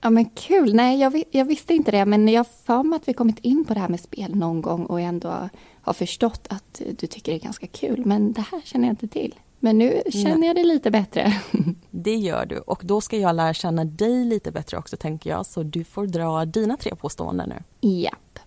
Ja 0.00 0.10
men 0.10 0.24
kul, 0.24 0.74
nej 0.74 1.00
jag, 1.00 1.22
jag 1.30 1.44
visste 1.44 1.74
inte 1.74 1.90
det 1.90 2.04
men 2.04 2.28
jag 2.28 2.46
för 2.66 2.82
mig 2.82 2.96
att 2.96 3.08
vi 3.08 3.12
kommit 3.12 3.38
in 3.38 3.64
på 3.64 3.74
det 3.74 3.80
här 3.80 3.88
med 3.88 4.00
spel 4.00 4.34
någon 4.34 4.62
gång 4.62 4.86
och 4.86 5.00
ändå 5.00 5.48
har 5.82 5.92
förstått 5.92 6.46
att 6.50 6.82
du 6.98 7.06
tycker 7.06 7.32
det 7.32 7.38
är 7.38 7.42
ganska 7.42 7.66
kul 7.66 8.02
men 8.06 8.32
det 8.32 8.40
här 8.40 8.60
känner 8.64 8.86
jag 8.86 8.92
inte 8.92 9.08
till. 9.08 9.34
Men 9.60 9.78
nu 9.78 10.02
känner 10.12 10.46
jag 10.46 10.56
det 10.56 10.64
lite 10.64 10.90
bättre. 10.90 11.40
Det 11.90 12.14
gör 12.14 12.46
du 12.46 12.58
och 12.58 12.82
då 12.84 13.00
ska 13.00 13.16
jag 13.16 13.36
lära 13.36 13.54
känna 13.54 13.84
dig 13.84 14.24
lite 14.24 14.52
bättre 14.52 14.76
också 14.76 14.96
tänker 14.96 15.30
jag 15.30 15.46
så 15.46 15.62
du 15.62 15.84
får 15.84 16.06
dra 16.06 16.44
dina 16.44 16.76
tre 16.76 16.94
påståenden 16.94 17.48
nu. 17.48 17.88
Japp. 17.88 18.38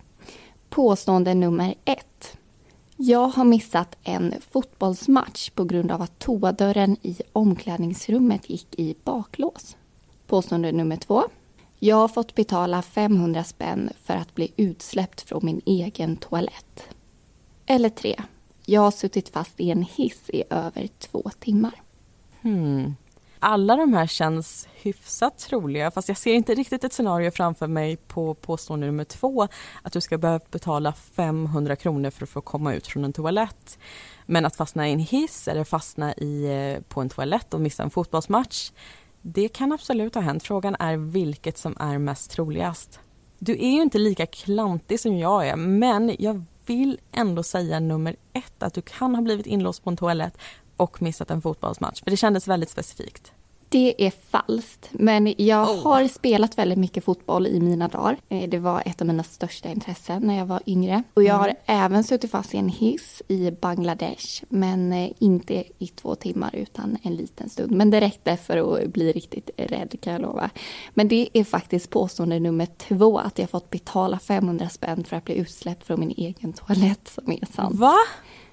Påstående 0.68 1.34
nummer 1.34 1.74
ett. 1.84 2.36
Jag 3.02 3.28
har 3.28 3.44
missat 3.44 3.96
en 4.02 4.34
fotbollsmatch 4.50 5.50
på 5.50 5.64
grund 5.64 5.90
av 5.90 6.02
att 6.02 6.18
toadörren 6.18 6.96
i 7.02 7.16
omklädningsrummet 7.32 8.50
gick 8.50 8.78
i 8.78 8.94
baklås. 9.04 9.76
Påstående 10.26 10.72
nummer 10.72 10.96
två. 10.96 11.22
Jag 11.78 11.96
har 11.96 12.08
fått 12.08 12.34
betala 12.34 12.82
500 12.82 13.44
spänn 13.44 13.90
för 14.02 14.14
att 14.14 14.34
bli 14.34 14.52
utsläppt 14.56 15.20
från 15.20 15.44
min 15.44 15.60
egen 15.64 16.16
toalett. 16.16 16.82
Eller 17.66 17.88
tre. 17.88 18.22
Jag 18.66 18.80
har 18.80 18.90
suttit 18.90 19.28
fast 19.28 19.60
i 19.60 19.70
en 19.70 19.82
hiss 19.82 20.30
i 20.30 20.42
över 20.50 20.88
två 20.98 21.30
timmar. 21.40 21.82
Hmm 22.42 22.94
alla 23.40 23.76
de 23.76 23.94
här 23.94 24.06
känns 24.06 24.68
hyfsat 24.74 25.38
troliga 25.38 25.90
fast 25.90 26.08
jag 26.08 26.16
ser 26.16 26.34
inte 26.34 26.54
riktigt 26.54 26.84
ett 26.84 26.92
scenario 26.92 27.30
framför 27.30 27.66
mig 27.66 27.96
på 27.96 28.34
påstående 28.34 28.86
nummer 28.86 29.04
två 29.04 29.48
att 29.82 29.92
du 29.92 30.00
ska 30.00 30.18
behöva 30.18 30.44
betala 30.50 30.92
500 30.92 31.76
kronor 31.76 32.10
för 32.10 32.22
att 32.22 32.30
få 32.30 32.40
komma 32.40 32.74
ut 32.74 32.86
från 32.86 33.04
en 33.04 33.12
toalett. 33.12 33.78
Men 34.26 34.44
att 34.44 34.56
fastna 34.56 34.88
i 34.88 34.92
en 34.92 34.98
hiss 34.98 35.48
eller 35.48 35.64
fastna 35.64 36.14
i, 36.14 36.44
eh, 36.44 36.82
på 36.82 37.00
en 37.00 37.08
toalett 37.08 37.54
och 37.54 37.60
missa 37.60 37.82
en 37.82 37.90
fotbollsmatch 37.90 38.70
det 39.22 39.48
kan 39.48 39.72
absolut 39.72 40.14
ha 40.14 40.22
hänt. 40.22 40.42
Frågan 40.42 40.76
är 40.78 40.96
vilket 40.96 41.58
som 41.58 41.76
är 41.80 41.98
mest 41.98 42.30
troligast. 42.30 43.00
Du 43.38 43.52
är 43.52 43.70
ju 43.70 43.82
inte 43.82 43.98
lika 43.98 44.26
klantig 44.26 45.00
som 45.00 45.18
jag 45.18 45.48
är 45.48 45.56
men 45.56 46.16
jag 46.18 46.44
vill 46.66 46.98
ändå 47.12 47.42
säga 47.42 47.80
nummer 47.80 48.16
ett 48.32 48.62
att 48.62 48.74
du 48.74 48.82
kan 48.82 49.14
ha 49.14 49.22
blivit 49.22 49.46
inlåst 49.46 49.84
på 49.84 49.90
en 49.90 49.96
toalett 49.96 50.38
och 50.80 51.02
missat 51.02 51.30
en 51.30 51.42
fotbollsmatch? 51.42 52.02
För 52.02 52.10
det 52.10 52.16
kändes 52.16 52.48
väldigt 52.48 52.70
specifikt. 52.70 53.32
Det 53.72 54.06
är 54.06 54.10
falskt, 54.10 54.88
men 54.92 55.34
jag 55.38 55.68
oh. 55.68 55.82
har 55.82 56.08
spelat 56.08 56.58
väldigt 56.58 56.78
mycket 56.78 57.04
fotboll 57.04 57.46
i 57.46 57.60
mina 57.60 57.88
dagar. 57.88 58.16
Eh, 58.28 58.48
det 58.48 58.58
var 58.58 58.82
ett 58.86 59.00
av 59.00 59.06
mina 59.06 59.22
största 59.22 59.68
intressen 59.68 60.22
när 60.22 60.38
jag 60.38 60.46
var 60.46 60.60
yngre. 60.66 61.02
Och 61.14 61.22
jag 61.22 61.34
har 61.34 61.48
mm. 61.48 61.56
även 61.66 62.04
suttit 62.04 62.30
fast 62.30 62.54
i 62.54 62.56
en 62.56 62.68
hiss 62.68 63.22
i 63.28 63.50
Bangladesh, 63.50 64.44
men 64.48 64.92
eh, 64.92 65.10
inte 65.18 65.64
i 65.78 65.86
två 65.86 66.14
timmar 66.14 66.50
utan 66.56 66.98
en 67.02 67.14
liten 67.14 67.48
stund. 67.48 67.72
Men 67.72 67.90
det 67.90 68.00
räckte 68.00 68.36
för 68.36 68.82
att 68.82 68.88
bli 68.88 69.12
riktigt 69.12 69.50
rädd 69.56 69.96
kan 70.00 70.12
jag 70.12 70.22
lova. 70.22 70.50
Men 70.94 71.08
det 71.08 71.28
är 71.32 71.44
faktiskt 71.44 71.90
påstående 71.90 72.40
nummer 72.40 72.66
två, 72.66 73.18
att 73.18 73.38
jag 73.38 73.50
fått 73.50 73.70
betala 73.70 74.18
500 74.18 74.68
spänn 74.68 75.04
för 75.04 75.16
att 75.16 75.24
bli 75.24 75.34
utsläppt 75.34 75.86
från 75.86 76.00
min 76.00 76.14
egen 76.16 76.52
toalett 76.52 77.08
som 77.08 77.32
är 77.32 77.46
sant. 77.46 77.80
Va? 77.80 77.94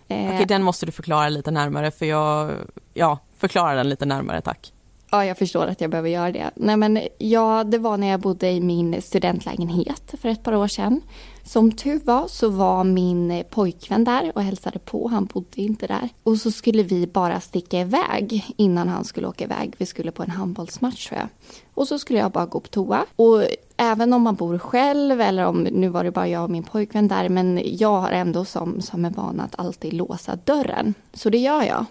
Eh, 0.07 0.33
Okej, 0.35 0.45
den 0.45 0.63
måste 0.63 0.85
du 0.85 0.91
förklara 0.91 1.29
lite 1.29 1.51
närmare 1.51 1.91
för 1.91 2.05
jag, 2.05 2.51
ja, 2.93 3.19
förklara 3.37 3.75
den 3.75 3.89
lite 3.89 4.05
närmare 4.05 4.41
tack. 4.41 4.73
Ja, 5.11 5.25
jag 5.25 5.37
förstår 5.37 5.67
att 5.67 5.81
jag 5.81 5.89
behöver 5.89 6.09
göra 6.09 6.31
det. 6.31 6.51
Nej, 6.55 6.77
men 6.77 6.99
ja, 7.17 7.63
det 7.63 7.77
var 7.77 7.97
när 7.97 8.07
jag 8.07 8.19
bodde 8.19 8.51
i 8.51 8.61
min 8.61 9.01
studentlägenhet 9.01 10.13
för 10.21 10.29
ett 10.29 10.43
par 10.43 10.55
år 10.55 10.67
sedan. 10.67 11.01
Som 11.43 11.71
tur 11.71 12.01
var 12.03 12.27
så 12.27 12.49
var 12.49 12.83
min 12.83 13.43
pojkvän 13.49 14.03
där 14.03 14.31
och 14.35 14.41
hälsade 14.41 14.79
på. 14.79 15.07
Han 15.07 15.25
bodde 15.25 15.61
inte 15.61 15.87
där. 15.87 16.09
Och 16.23 16.37
så 16.37 16.51
skulle 16.51 16.83
vi 16.83 17.07
bara 17.07 17.39
sticka 17.39 17.79
iväg 17.79 18.45
innan 18.57 18.87
han 18.87 19.05
skulle 19.05 19.27
åka 19.27 19.43
iväg. 19.43 19.75
Vi 19.77 19.85
skulle 19.85 20.11
på 20.11 20.23
en 20.23 20.29
handbollsmatch 20.29 21.07
tror 21.07 21.19
jag. 21.19 21.29
Och 21.73 21.87
så 21.87 21.99
skulle 21.99 22.19
jag 22.19 22.31
bara 22.31 22.45
gå 22.45 22.59
på 22.59 22.67
toa. 22.67 23.05
Och 23.15 23.43
även 23.77 24.13
om 24.13 24.21
man 24.21 24.35
bor 24.35 24.57
själv 24.57 25.21
eller 25.21 25.45
om, 25.45 25.63
nu 25.63 25.89
var 25.89 26.03
det 26.03 26.11
bara 26.11 26.27
jag 26.27 26.43
och 26.43 26.49
min 26.49 26.63
pojkvän 26.63 27.07
där, 27.07 27.29
men 27.29 27.61
jag 27.63 28.01
har 28.01 28.11
ändå 28.11 28.45
som, 28.45 28.81
som 28.81 29.05
en 29.05 29.13
vana 29.13 29.43
att 29.43 29.59
alltid 29.59 29.93
låsa 29.93 30.35
dörren. 30.35 30.93
Så 31.13 31.29
det 31.29 31.37
gör 31.37 31.63
jag. 31.63 31.85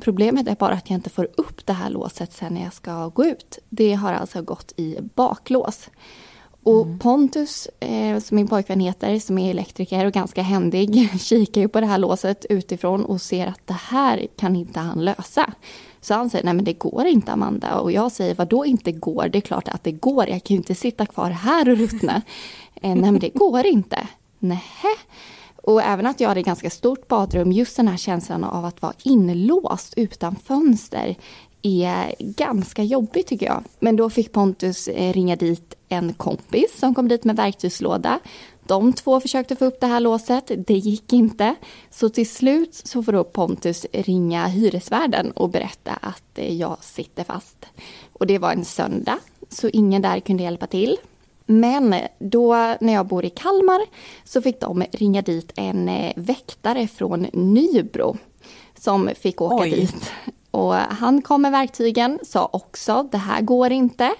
Problemet 0.00 0.48
är 0.48 0.54
bara 0.54 0.72
att 0.74 0.90
jag 0.90 0.96
inte 0.96 1.10
får 1.10 1.28
upp 1.36 1.66
det 1.66 1.72
här 1.72 1.90
låset 1.90 2.32
sen 2.32 2.54
när 2.54 2.62
jag 2.64 2.72
ska 2.72 3.08
gå 3.08 3.24
ut. 3.24 3.58
Det 3.68 3.94
har 3.94 4.12
alltså 4.12 4.42
gått 4.42 4.72
i 4.76 4.98
baklås. 5.14 5.90
Och 6.64 6.82
mm. 6.82 6.98
Pontus, 6.98 7.68
eh, 7.80 8.18
som 8.18 8.36
min 8.36 8.48
pojkvän 8.48 8.80
heter, 8.80 9.18
som 9.18 9.38
är 9.38 9.50
elektriker 9.50 10.04
och 10.06 10.12
ganska 10.12 10.42
händig, 10.42 11.10
kikar 11.20 11.60
ju 11.60 11.68
på 11.68 11.80
det 11.80 11.86
här 11.86 11.98
låset 11.98 12.46
utifrån 12.48 13.04
och 13.04 13.20
ser 13.20 13.46
att 13.46 13.60
det 13.66 13.78
här 13.80 14.26
kan 14.36 14.56
inte 14.56 14.80
han 14.80 15.04
lösa. 15.04 15.52
Så 16.00 16.14
han 16.14 16.30
säger, 16.30 16.44
nej 16.44 16.54
men 16.54 16.64
det 16.64 16.72
går 16.72 17.06
inte 17.06 17.32
Amanda. 17.32 17.78
Och 17.78 17.92
jag 17.92 18.12
säger, 18.12 18.34
vad 18.34 18.48
då 18.48 18.66
inte 18.66 18.92
går? 18.92 19.28
Det 19.28 19.38
är 19.38 19.40
klart 19.40 19.68
att 19.68 19.84
det 19.84 19.92
går, 19.92 20.28
jag 20.28 20.44
kan 20.44 20.54
ju 20.54 20.56
inte 20.56 20.74
sitta 20.74 21.06
kvar 21.06 21.30
här 21.30 21.68
och 21.68 21.76
ruttna. 21.76 22.22
eh, 22.74 22.94
nej 22.94 23.12
men 23.12 23.18
det 23.18 23.34
går 23.34 23.66
inte. 23.66 24.08
Nähä. 24.38 24.96
Och 25.56 25.82
även 25.82 26.06
att 26.06 26.20
jag 26.20 26.28
hade 26.28 26.42
ganska 26.42 26.70
stort 26.70 27.08
badrum, 27.08 27.52
just 27.52 27.76
den 27.76 27.88
här 27.88 27.96
känslan 27.96 28.44
av 28.44 28.64
att 28.64 28.82
vara 28.82 28.92
inlåst 29.02 29.94
utan 29.96 30.36
fönster 30.36 31.16
är 31.64 32.14
ganska 32.18 32.82
jobbig 32.82 33.26
tycker 33.26 33.46
jag. 33.46 33.64
Men 33.78 33.96
då 33.96 34.10
fick 34.10 34.32
Pontus 34.32 34.88
eh, 34.88 35.12
ringa 35.12 35.36
dit 35.36 35.74
en 35.88 36.12
kompis 36.12 36.78
som 36.78 36.94
kom 36.94 37.08
dit 37.08 37.24
med 37.24 37.36
verktygslåda. 37.36 38.20
De 38.66 38.92
två 38.92 39.20
försökte 39.20 39.56
få 39.56 39.64
upp 39.64 39.80
det 39.80 39.86
här 39.86 40.00
låset, 40.00 40.50
det 40.66 40.74
gick 40.74 41.12
inte. 41.12 41.54
Så 41.90 42.08
till 42.08 42.30
slut 42.30 42.74
så 42.74 43.02
får 43.02 43.12
då 43.12 43.24
Pontus 43.24 43.86
ringa 43.92 44.46
hyresvärden 44.46 45.30
och 45.30 45.50
berätta 45.50 45.92
att 45.92 46.38
eh, 46.38 46.56
jag 46.56 46.84
sitter 46.84 47.24
fast. 47.24 47.66
Och 48.12 48.26
det 48.26 48.38
var 48.38 48.52
en 48.52 48.64
söndag, 48.64 49.18
så 49.48 49.68
ingen 49.68 50.02
där 50.02 50.20
kunde 50.20 50.42
hjälpa 50.42 50.66
till. 50.66 50.96
Men 51.46 51.94
då 52.18 52.54
när 52.80 52.92
jag 52.92 53.06
bor 53.06 53.24
i 53.24 53.30
Kalmar 53.30 53.80
så 54.24 54.42
fick 54.42 54.60
de 54.60 54.84
ringa 54.92 55.22
dit 55.22 55.52
en 55.56 55.88
eh, 55.88 56.12
väktare 56.16 56.88
från 56.88 57.26
Nybro 57.32 58.16
som 58.78 59.10
fick 59.20 59.40
åka 59.40 59.64
Oj. 59.64 59.70
dit. 59.70 60.12
Och 60.54 60.74
han 60.74 61.22
kom 61.22 61.42
med 61.42 61.52
verktygen, 61.52 62.18
sa 62.22 62.48
också 62.52 63.02
det 63.02 63.18
här 63.18 63.40
går 63.42 63.72
inte. 63.72 64.14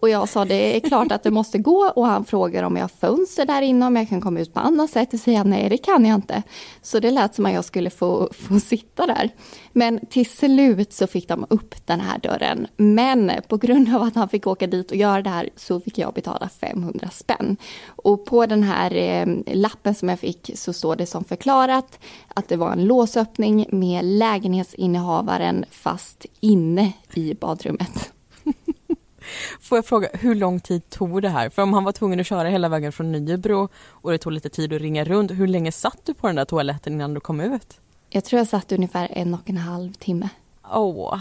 Och 0.00 0.08
jag 0.08 0.28
sa 0.28 0.44
det 0.44 0.76
är 0.76 0.80
klart 0.80 1.12
att 1.12 1.22
det 1.22 1.30
måste 1.30 1.58
gå 1.58 1.92
och 1.96 2.06
han 2.06 2.24
frågar 2.24 2.62
om 2.62 2.76
jag 2.76 2.82
har 2.82 2.88
fönster 2.88 3.46
där 3.46 3.62
inne, 3.62 3.86
om 3.86 3.96
jag 3.96 4.08
kan 4.08 4.20
komma 4.20 4.40
ut 4.40 4.54
på 4.54 4.60
annat 4.60 4.90
sätt. 4.90 5.14
Och 5.14 5.20
säger 5.20 5.44
nej, 5.44 5.68
det 5.68 5.78
kan 5.78 6.04
jag 6.04 6.14
inte. 6.14 6.42
Så 6.82 7.00
det 7.00 7.10
lät 7.10 7.34
som 7.34 7.46
att 7.46 7.52
jag 7.52 7.64
skulle 7.64 7.90
få, 7.90 8.28
få 8.32 8.60
sitta 8.60 9.06
där. 9.06 9.30
Men 9.72 10.06
till 10.06 10.30
slut 10.30 10.92
så 10.92 11.06
fick 11.06 11.28
de 11.28 11.46
upp 11.50 11.86
den 11.86 12.00
här 12.00 12.18
dörren. 12.18 12.66
Men 12.76 13.32
på 13.48 13.56
grund 13.56 13.94
av 13.94 14.02
att 14.02 14.14
han 14.14 14.28
fick 14.28 14.46
åka 14.46 14.66
dit 14.66 14.90
och 14.90 14.96
göra 14.96 15.22
det 15.22 15.30
här 15.30 15.48
så 15.56 15.80
fick 15.80 15.98
jag 15.98 16.14
betala 16.14 16.48
500 16.48 17.08
spänn. 17.12 17.56
Och 17.86 18.26
på 18.26 18.46
den 18.46 18.62
här 18.62 18.94
eh, 18.94 19.26
lappen 19.46 19.94
som 19.94 20.08
jag 20.08 20.18
fick 20.18 20.50
så 20.54 20.72
står 20.72 20.96
det 20.96 21.06
som 21.06 21.24
förklarat 21.24 21.98
att 22.28 22.48
det 22.48 22.56
var 22.56 22.72
en 22.72 22.84
låsöppning 22.84 23.66
med 23.72 24.04
lägenhetsinnehavaren 24.04 25.64
fast 25.70 26.26
inne 26.40 26.92
i 27.14 27.34
badrummet. 27.34 28.12
Får 29.60 29.78
jag 29.78 29.86
fråga, 29.86 30.08
hur 30.12 30.34
lång 30.34 30.60
tid 30.60 30.90
tog 30.90 31.22
det 31.22 31.28
här? 31.28 31.48
För 31.50 31.62
om 31.62 31.72
han 31.72 31.84
var 31.84 31.92
tvungen 31.92 32.20
att 32.20 32.26
köra 32.26 32.48
hela 32.48 32.68
vägen 32.68 32.92
från 32.92 33.12
Nybro 33.12 33.68
och 33.88 34.10
det 34.10 34.18
tog 34.18 34.32
lite 34.32 34.48
tid 34.48 34.72
att 34.72 34.80
ringa 34.80 35.04
runt, 35.04 35.30
hur 35.30 35.46
länge 35.46 35.72
satt 35.72 35.98
du 36.04 36.14
på 36.14 36.26
den 36.26 36.36
där 36.36 36.44
toaletten 36.44 36.92
innan 36.92 37.14
du 37.14 37.20
kom 37.20 37.40
ut? 37.40 37.80
Jag 38.10 38.24
tror 38.24 38.38
jag 38.38 38.48
satt 38.48 38.72
ungefär 38.72 39.08
en 39.12 39.34
och 39.34 39.50
en 39.50 39.56
halv 39.56 39.92
timme. 39.92 40.28
Åh. 40.70 41.14
Oh. 41.14 41.20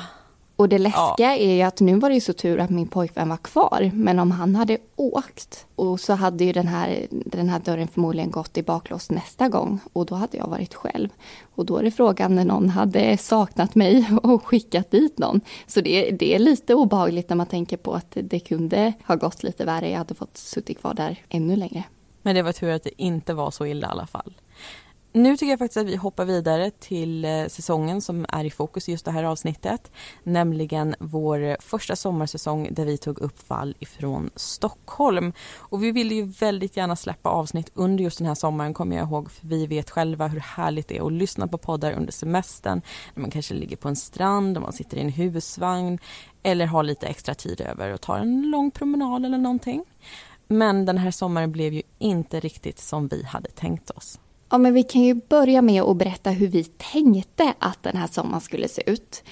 Och 0.58 0.70
det 0.70 0.78
läskiga 0.78 1.16
ja. 1.18 1.36
är 1.36 1.56
ju 1.56 1.62
att 1.62 1.80
nu 1.80 1.96
var 1.96 2.10
det 2.10 2.16
ju 2.16 2.22
så 2.22 2.34
tur 2.34 2.60
att 2.60 2.70
min 2.70 2.88
pojkvän 2.88 3.30
var 3.30 3.38
kvar. 3.38 3.92
Men 3.94 4.20
om 4.20 4.32
han 4.32 4.56
hade 4.56 4.78
åkt 4.96 5.66
och 5.76 6.00
så 6.00 6.14
hade 6.14 6.46
ju 6.46 6.54
den 6.54 6.68
här, 6.68 7.08
den 7.10 7.50
här 7.50 7.60
dörren 7.60 7.88
förmodligen 7.88 8.32
gått 8.32 8.58
i 8.58 8.64
baklås 8.64 9.12
nästa 9.12 9.50
gång. 9.50 9.80
Och 9.94 10.06
då 10.06 10.16
hade 10.16 10.38
jag 10.38 10.48
varit 10.48 10.74
själv. 10.74 11.10
Och 11.56 11.66
då 11.66 11.78
är 11.78 11.84
det 11.84 11.92
frågan 11.92 12.36
när 12.36 12.46
någon 12.46 12.70
hade 12.70 13.18
saknat 13.18 13.76
mig 13.76 14.10
och 14.24 14.46
skickat 14.46 14.92
dit 14.92 15.18
någon. 15.18 15.42
Så 15.68 15.82
det, 15.82 16.12
det 16.12 16.36
är 16.36 16.40
lite 16.40 16.76
obehagligt 16.76 17.30
när 17.30 17.36
man 17.36 17.48
tänker 17.48 17.78
på 17.78 17.94
att 17.94 18.18
det 18.22 18.40
kunde 18.40 18.94
ha 19.08 19.16
gått 19.16 19.44
lite 19.44 19.66
värre. 19.66 19.90
Jag 19.90 19.98
hade 19.98 20.16
fått 20.16 20.38
suttit 20.38 20.80
kvar 20.80 20.94
där 20.94 21.20
ännu 21.30 21.56
längre. 21.56 21.84
Men 22.22 22.36
det 22.36 22.42
var 22.42 22.52
tur 22.52 22.70
att 22.70 22.84
det 22.84 23.02
inte 23.02 23.34
var 23.34 23.52
så 23.52 23.66
illa 23.66 23.88
i 23.88 23.92
alla 23.92 24.08
fall. 24.08 24.34
Nu 25.18 25.38
tycker 25.38 25.50
jag 25.50 25.60
faktiskt 25.60 25.78
att 25.78 25.88
vi 25.88 25.96
hoppar 25.96 26.26
vidare 26.26 26.72
till 26.72 27.26
eh, 27.26 27.48
säsongen 27.48 28.02
som 28.02 28.26
är 28.30 28.44
i 28.44 28.50
fokus 28.50 28.90
i 28.90 28.92
just 28.92 29.06
det 29.06 29.12
här 29.12 29.24
avsnittet. 29.24 29.92
Nämligen 30.24 30.96
vår 31.00 31.62
första 31.62 31.96
sommarsäsong 31.96 32.68
där 32.72 32.86
vi 32.86 32.98
tog 32.98 33.20
upp 33.20 33.48
fall 33.48 33.76
ifrån 33.80 34.30
Stockholm. 34.36 35.34
Och 35.58 35.84
vi 35.84 35.92
ville 35.92 36.16
ju 36.16 36.24
väldigt 36.24 36.78
gärna 36.78 36.96
släppa 36.96 37.30
avsnitt 37.30 37.72
under 37.74 38.04
just 38.04 38.18
den 38.18 38.28
här 38.28 38.36
sommaren 38.36 38.74
kommer 38.74 38.96
jag 38.96 39.08
ihåg. 39.08 39.32
För 39.32 39.48
vi 39.48 39.68
vet 39.68 39.90
själva 39.90 40.28
hur 40.28 40.40
härligt 40.40 40.88
det 40.88 40.98
är 40.98 41.06
att 41.06 41.14
lyssna 41.14 41.48
på 41.48 41.58
poddar 41.58 41.92
under 41.92 42.12
semestern. 42.12 42.82
När 43.14 43.22
man 43.22 43.32
kanske 43.32 43.54
ligger 43.54 43.78
på 43.78 43.88
en 43.88 43.96
strand, 43.96 44.58
och 44.58 44.64
man 44.64 44.74
sitter 44.74 44.98
i 44.98 45.02
en 45.02 45.10
husvagn 45.10 46.00
eller 46.44 46.66
har 46.66 46.84
lite 46.84 47.08
extra 47.08 47.36
tid 47.36 47.62
över 47.62 47.94
och 47.94 48.02
tar 48.02 48.18
en 48.18 48.50
lång 48.50 48.72
promenad 48.72 49.26
eller 49.26 49.38
någonting. 49.38 49.84
Men 50.48 50.86
den 50.86 50.98
här 50.98 51.12
sommaren 51.12 51.52
blev 51.52 51.74
ju 51.74 51.82
inte 51.98 52.40
riktigt 52.40 52.80
som 52.80 53.08
vi 53.08 53.24
hade 53.24 53.50
tänkt 53.50 53.90
oss. 53.90 54.20
Ja, 54.50 54.58
men 54.58 54.74
vi 54.74 54.84
kan 54.84 55.02
ju 55.02 55.14
börja 55.14 55.62
med 55.62 55.84
att 55.84 55.98
berätta 55.98 56.30
hur 56.30 56.48
vi 56.48 56.64
tänkte 56.64 57.54
att 57.60 57.84
den 57.84 57.98
här 57.98 58.08
sommaren 58.08 58.42
skulle 58.42 58.68
se 58.68 58.90
ut. 58.90 59.24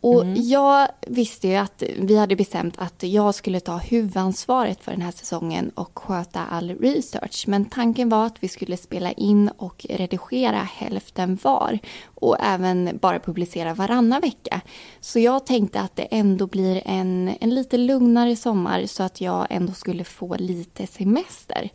Och 0.00 0.22
mm. 0.22 0.34
jag 0.42 0.88
visste 1.06 1.48
ju 1.48 1.54
att 1.54 1.82
vi 1.98 2.16
hade 2.16 2.36
bestämt 2.36 2.74
att 2.78 3.02
jag 3.02 3.34
skulle 3.34 3.60
ta 3.60 3.76
huvudansvaret 3.76 4.84
för 4.84 4.92
den 4.92 5.02
här 5.02 5.12
säsongen 5.12 5.70
och 5.74 5.98
sköta 5.98 6.44
all 6.44 6.70
research. 6.70 7.44
Men 7.48 7.64
tanken 7.64 8.08
var 8.08 8.26
att 8.26 8.36
vi 8.40 8.48
skulle 8.48 8.76
spela 8.76 9.12
in 9.12 9.48
och 9.48 9.86
redigera 9.88 10.58
hälften 10.58 11.38
var 11.42 11.78
och 12.04 12.36
även 12.40 12.98
bara 13.00 13.18
publicera 13.18 13.74
varannan 13.74 14.20
vecka. 14.20 14.60
Så 15.00 15.18
jag 15.18 15.46
tänkte 15.46 15.80
att 15.80 15.96
det 15.96 16.02
ändå 16.10 16.46
blir 16.46 16.82
en, 16.84 17.34
en 17.40 17.54
lite 17.54 17.76
lugnare 17.76 18.36
sommar 18.36 18.86
så 18.86 19.02
att 19.02 19.20
jag 19.20 19.46
ändå 19.50 19.72
skulle 19.72 20.04
få 20.04 20.36
lite 20.38 20.86
semester. 20.86 21.70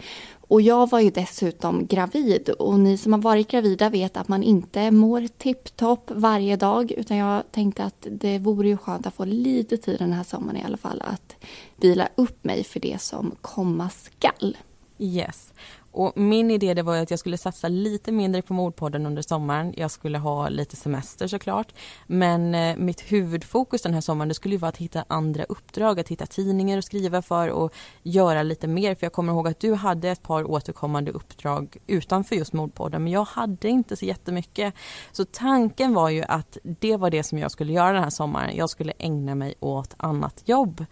Och 0.51 0.61
jag 0.61 0.89
var 0.89 0.99
ju 0.99 1.09
dessutom 1.09 1.85
gravid 1.87 2.49
och 2.49 2.79
ni 2.79 2.97
som 2.97 3.13
har 3.13 3.19
varit 3.19 3.47
gravida 3.47 3.89
vet 3.89 4.17
att 4.17 4.27
man 4.27 4.43
inte 4.43 4.91
mår 4.91 5.27
tipptopp 5.37 6.11
varje 6.15 6.55
dag 6.55 6.91
utan 6.91 7.17
jag 7.17 7.43
tänkte 7.51 7.83
att 7.83 8.07
det 8.11 8.39
vore 8.39 8.67
ju 8.67 8.77
skönt 8.77 9.07
att 9.07 9.13
få 9.13 9.25
lite 9.25 9.77
tid 9.77 9.99
den 9.99 10.13
här 10.13 10.23
sommaren 10.23 10.57
i 10.57 10.63
alla 10.63 10.77
fall 10.77 11.01
att 11.01 11.35
vila 11.75 12.09
upp 12.15 12.43
mig 12.43 12.63
för 12.63 12.79
det 12.79 13.01
som 13.01 13.35
komma 13.41 13.89
skall. 13.89 14.57
Yes. 14.97 15.53
Och 15.91 16.17
min 16.17 16.51
idé 16.51 16.73
det 16.73 16.83
var 16.83 16.97
att 16.97 17.09
jag 17.09 17.19
skulle 17.19 17.37
satsa 17.37 17.67
lite 17.67 18.11
mindre 18.11 18.41
på 18.41 18.53
mordpodden 18.53 19.05
under 19.05 19.21
sommaren. 19.21 19.73
Jag 19.77 19.91
skulle 19.91 20.17
ha 20.17 20.49
lite 20.49 20.75
semester 20.75 21.27
såklart. 21.27 21.67
Men 22.07 22.55
eh, 22.55 22.77
mitt 22.77 23.01
huvudfokus 23.01 23.81
den 23.81 23.93
här 23.93 24.01
sommaren 24.01 24.27
det 24.29 24.33
skulle 24.33 24.57
vara 24.57 24.69
att 24.69 24.77
hitta 24.77 25.05
andra 25.07 25.43
uppdrag, 25.43 25.99
att 25.99 26.07
hitta 26.07 26.25
tidningar 26.25 26.77
att 26.77 26.85
skriva 26.85 27.21
för 27.21 27.49
och 27.49 27.73
göra 28.03 28.43
lite 28.43 28.67
mer. 28.67 28.95
För 28.95 29.05
jag 29.05 29.13
kommer 29.13 29.33
ihåg 29.33 29.47
att 29.47 29.59
du 29.59 29.73
hade 29.73 30.09
ett 30.09 30.23
par 30.23 30.51
återkommande 30.51 31.11
uppdrag 31.11 31.77
utanför 31.87 32.35
just 32.35 32.53
mordpodden 32.53 33.03
men 33.03 33.13
jag 33.13 33.25
hade 33.25 33.69
inte 33.69 33.95
så 33.95 34.05
jättemycket. 34.05 34.73
Så 35.11 35.25
tanken 35.25 35.93
var 35.93 36.09
ju 36.09 36.23
att 36.23 36.57
det 36.63 36.97
var 36.97 37.09
det 37.09 37.23
som 37.23 37.37
jag 37.37 37.51
skulle 37.51 37.73
göra 37.73 37.91
den 37.91 38.03
här 38.03 38.09
sommaren. 38.09 38.55
Jag 38.55 38.69
skulle 38.69 38.93
ägna 38.97 39.35
mig 39.35 39.53
åt 39.59 39.95
annat 39.97 40.43
jobb. 40.45 40.85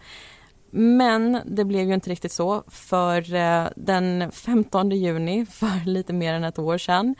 Men 0.70 1.38
det 1.44 1.64
blev 1.64 1.88
ju 1.88 1.94
inte 1.94 2.10
riktigt 2.10 2.32
så 2.32 2.64
för 2.68 3.34
eh, 3.34 3.68
den 3.76 4.32
15 4.32 4.90
juni 4.90 5.46
för 5.50 5.86
lite 5.86 6.12
mer 6.12 6.34
än 6.34 6.44
ett 6.44 6.58
år 6.58 6.78
sedan 6.78 7.14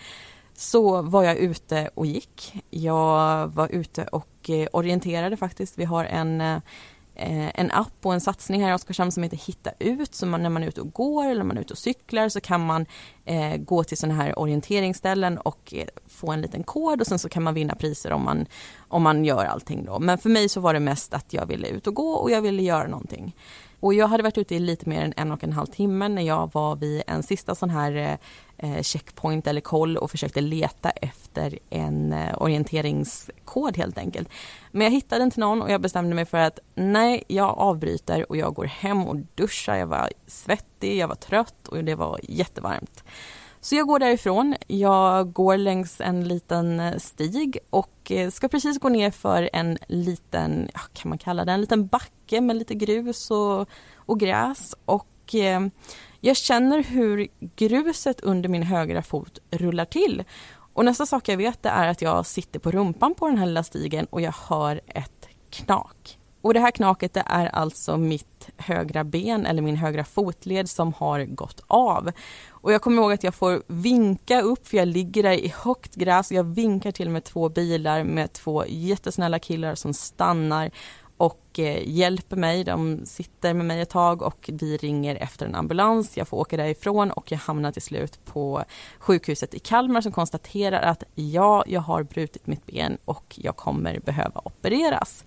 så 0.55 1.03
var 1.03 1.23
jag 1.23 1.37
ute 1.37 1.91
och 1.95 2.07
gick. 2.07 2.55
Jag 2.71 3.49
var 3.49 3.69
ute 3.69 4.05
och 4.05 4.51
eh, 4.51 4.69
orienterade 4.73 5.37
faktiskt. 5.37 5.79
Vi 5.79 5.85
har 5.85 6.05
en 6.05 6.41
eh, 6.41 6.59
Eh, 7.21 7.61
en 7.61 7.71
app 7.71 8.07
och 8.07 8.15
en 8.15 8.21
satsning 8.21 8.63
här 8.63 8.71
i 8.71 8.75
Oskarshamn 8.75 9.13
som 9.13 9.23
heter 9.23 9.37
Hitta 9.37 9.71
ut. 9.79 10.15
Så 10.15 10.27
man, 10.27 10.43
när 10.43 10.51
man 10.51 10.63
är 10.63 10.69
ute 10.69 10.81
och 10.81 10.93
går 10.93 11.31
eller 11.31 11.45
man 11.45 11.57
är 11.57 11.61
ute 11.61 11.73
och 11.73 11.79
cyklar 11.79 12.29
så 12.29 12.41
kan 12.41 12.67
man 12.67 12.87
eh, 13.25 13.57
gå 13.57 13.85
till 13.85 13.97
sådana 13.97 14.23
här 14.23 14.39
orienteringsställen 14.39 15.39
och 15.39 15.75
eh, 15.77 15.87
få 16.07 16.33
en 16.33 16.41
liten 16.41 16.63
kod 16.63 17.01
och 17.01 17.07
sen 17.07 17.19
så 17.19 17.29
kan 17.29 17.43
man 17.43 17.55
vinna 17.55 17.75
priser 17.75 18.13
om 18.13 18.25
man, 18.25 18.47
om 18.89 19.03
man 19.03 19.25
gör 19.25 19.45
allting 19.45 19.85
då. 19.85 19.99
Men 19.99 20.19
för 20.19 20.29
mig 20.29 20.49
så 20.49 20.61
var 20.61 20.75
det 20.75 20.81
mest 20.81 21.15
att 21.15 21.33
jag 21.33 21.47
ville 21.47 21.69
ut 21.69 21.87
och 21.87 21.95
gå 21.95 22.13
och 22.13 22.31
jag 22.31 22.43
ville 22.43 22.63
göra 22.63 22.89
någonting. 22.89 23.37
Och 23.81 23.95
jag 23.95 24.09
hade 24.09 24.23
varit 24.23 24.39
ute 24.39 24.55
i 24.55 24.59
lite 24.59 24.89
mer 24.89 25.03
än 25.03 25.15
en 25.17 25.33
och 25.33 25.45
en 25.45 25.53
halv 25.53 25.67
timme 25.67 26.09
när 26.09 26.23
jag 26.23 26.51
var 26.55 26.77
vid 26.77 27.03
en 27.07 27.23
sista 27.23 27.55
sån 27.55 27.71
här 27.71 27.93
eh, 27.97 28.75
eh, 28.77 28.83
checkpoint 28.83 29.47
eller 29.47 29.61
koll 29.61 29.97
och 29.97 30.11
försökte 30.11 30.41
leta 30.41 30.91
efter 30.91 31.59
en 31.71 32.13
eh, 32.13 32.43
orienteringskod 32.43 33.77
helt 33.77 33.99
enkelt. 33.99 34.29
Men 34.71 34.85
jag 34.85 34.91
hittade 34.91 35.25
inte 35.25 35.41
någon 35.41 35.63
och 35.63 35.71
jag 35.71 35.81
bestämde 35.81 36.15
mig 36.15 36.25
för 36.25 36.39
att 36.39 36.59
nej, 36.75 37.25
jag 37.29 37.59
avbryter 37.59 38.31
och 38.31 38.37
jag 38.37 38.55
går 38.55 38.65
hem 38.65 39.07
och 39.07 39.17
duschar. 39.35 39.77
Jag 39.77 39.87
var 39.87 40.11
svettig, 40.27 40.97
jag 40.97 41.09
var 41.09 41.15
trött 41.15 41.69
och 41.69 41.85
det 41.85 41.95
var 41.95 42.21
jättevarmt. 42.23 43.05
Så 43.63 43.75
jag 43.75 43.87
går 43.87 43.99
därifrån. 43.99 44.57
Jag 44.67 45.33
går 45.33 45.57
längs 45.57 46.01
en 46.01 46.29
liten 46.29 46.81
eh, 46.81 46.97
stig 46.97 47.59
och 47.71 48.11
eh, 48.11 48.31
ska 48.31 48.49
precis 48.49 48.79
gå 48.79 48.89
ner 48.89 49.11
för 49.11 49.51
en 49.53 49.79
liten, 49.89 50.69
kan 50.93 51.09
man 51.09 51.19
kalla 51.19 51.45
det, 51.45 51.53
en 51.53 51.61
liten 51.61 51.87
backe 51.87 52.41
med 52.41 52.57
lite 52.57 52.75
grus 52.75 53.31
och, 53.31 53.69
och 53.97 54.21
gräs. 54.21 54.75
Och 54.85 55.35
eh, 55.35 55.61
jag 56.21 56.37
känner 56.37 56.83
hur 56.83 57.29
gruset 57.57 58.21
under 58.21 58.49
min 58.49 58.63
högra 58.63 59.03
fot 59.03 59.39
rullar 59.51 59.85
till. 59.85 60.25
Och 60.75 60.85
nästa 60.85 61.07
sak 61.07 61.29
jag 61.29 61.37
vet 61.37 61.67
är 61.67 61.89
att 61.89 62.03
jag 62.03 62.27
sitter 62.27 62.59
på 62.59 62.71
rumpan 62.71 63.15
på 63.15 63.29
den 63.29 63.39
här 63.39 63.47
lilla 63.47 63.63
stigen 63.63 64.07
och 64.11 64.21
jag 64.21 64.35
hör 64.49 64.81
ett 64.87 65.29
knak. 65.51 66.19
Och 66.43 66.55
det 66.55 66.61
här 66.61 66.71
knaket 66.71 67.15
det 67.15 67.23
är 67.27 67.47
alltså 67.47 67.97
mitt 67.97 68.51
högra 68.57 69.05
ben 69.05 69.47
eller 69.47 69.63
min 69.63 69.77
högra 69.77 70.05
fotled 70.05 70.71
som 70.71 70.93
har 70.93 71.25
gått 71.25 71.61
av. 71.67 72.11
Och 72.61 72.73
jag 72.73 72.83
kommer 72.83 73.03
ihåg 73.03 73.13
att 73.13 73.25
jag 73.25 73.35
får 73.35 73.63
vinka 73.67 74.41
upp 74.41 74.69
för 74.69 74.77
jag 74.77 74.89
ligger 74.89 75.23
där 75.23 75.33
i 75.33 75.53
högt 75.57 75.95
gräs. 75.95 76.33
Jag 76.33 76.45
vinkar 76.45 76.93
till 76.93 77.11
med 77.11 77.25
två 77.25 77.49
bilar 77.49 78.05
med 78.05 78.33
två 78.33 78.65
jättesnälla 78.67 79.39
killar 79.39 79.75
som 79.75 79.95
stannar 79.95 80.71
och 81.21 81.59
eh, 81.59 81.89
hjälper 81.89 82.37
mig. 82.37 82.65
De 82.65 83.01
sitter 83.07 83.55
med 83.55 83.67
mig 83.67 83.81
ett 83.81 83.91
tag 83.91 84.23
och 84.23 84.51
vi 84.53 84.77
ringer 84.77 85.17
efter 85.17 85.47
en 85.47 85.55
ambulans. 85.55 86.17
Jag 86.17 86.29
får 86.29 86.37
åka 86.37 86.57
därifrån 86.57 87.11
och 87.11 87.33
jag 87.33 87.39
hamnar 87.39 87.73
till 87.73 87.83
slut 87.83 88.25
på 88.25 88.65
sjukhuset 88.99 89.55
i 89.55 89.59
Kalmar 89.59 90.01
som 90.01 90.13
konstaterar 90.13 90.83
att 90.83 91.03
ja, 91.15 91.65
jag 91.67 91.81
har 91.81 92.03
brutit 92.03 92.47
mitt 92.47 92.67
ben 92.67 92.99
och 93.05 93.35
jag 93.39 93.57
kommer 93.57 94.01
behöva 94.01 94.41
opereras. 94.45 95.25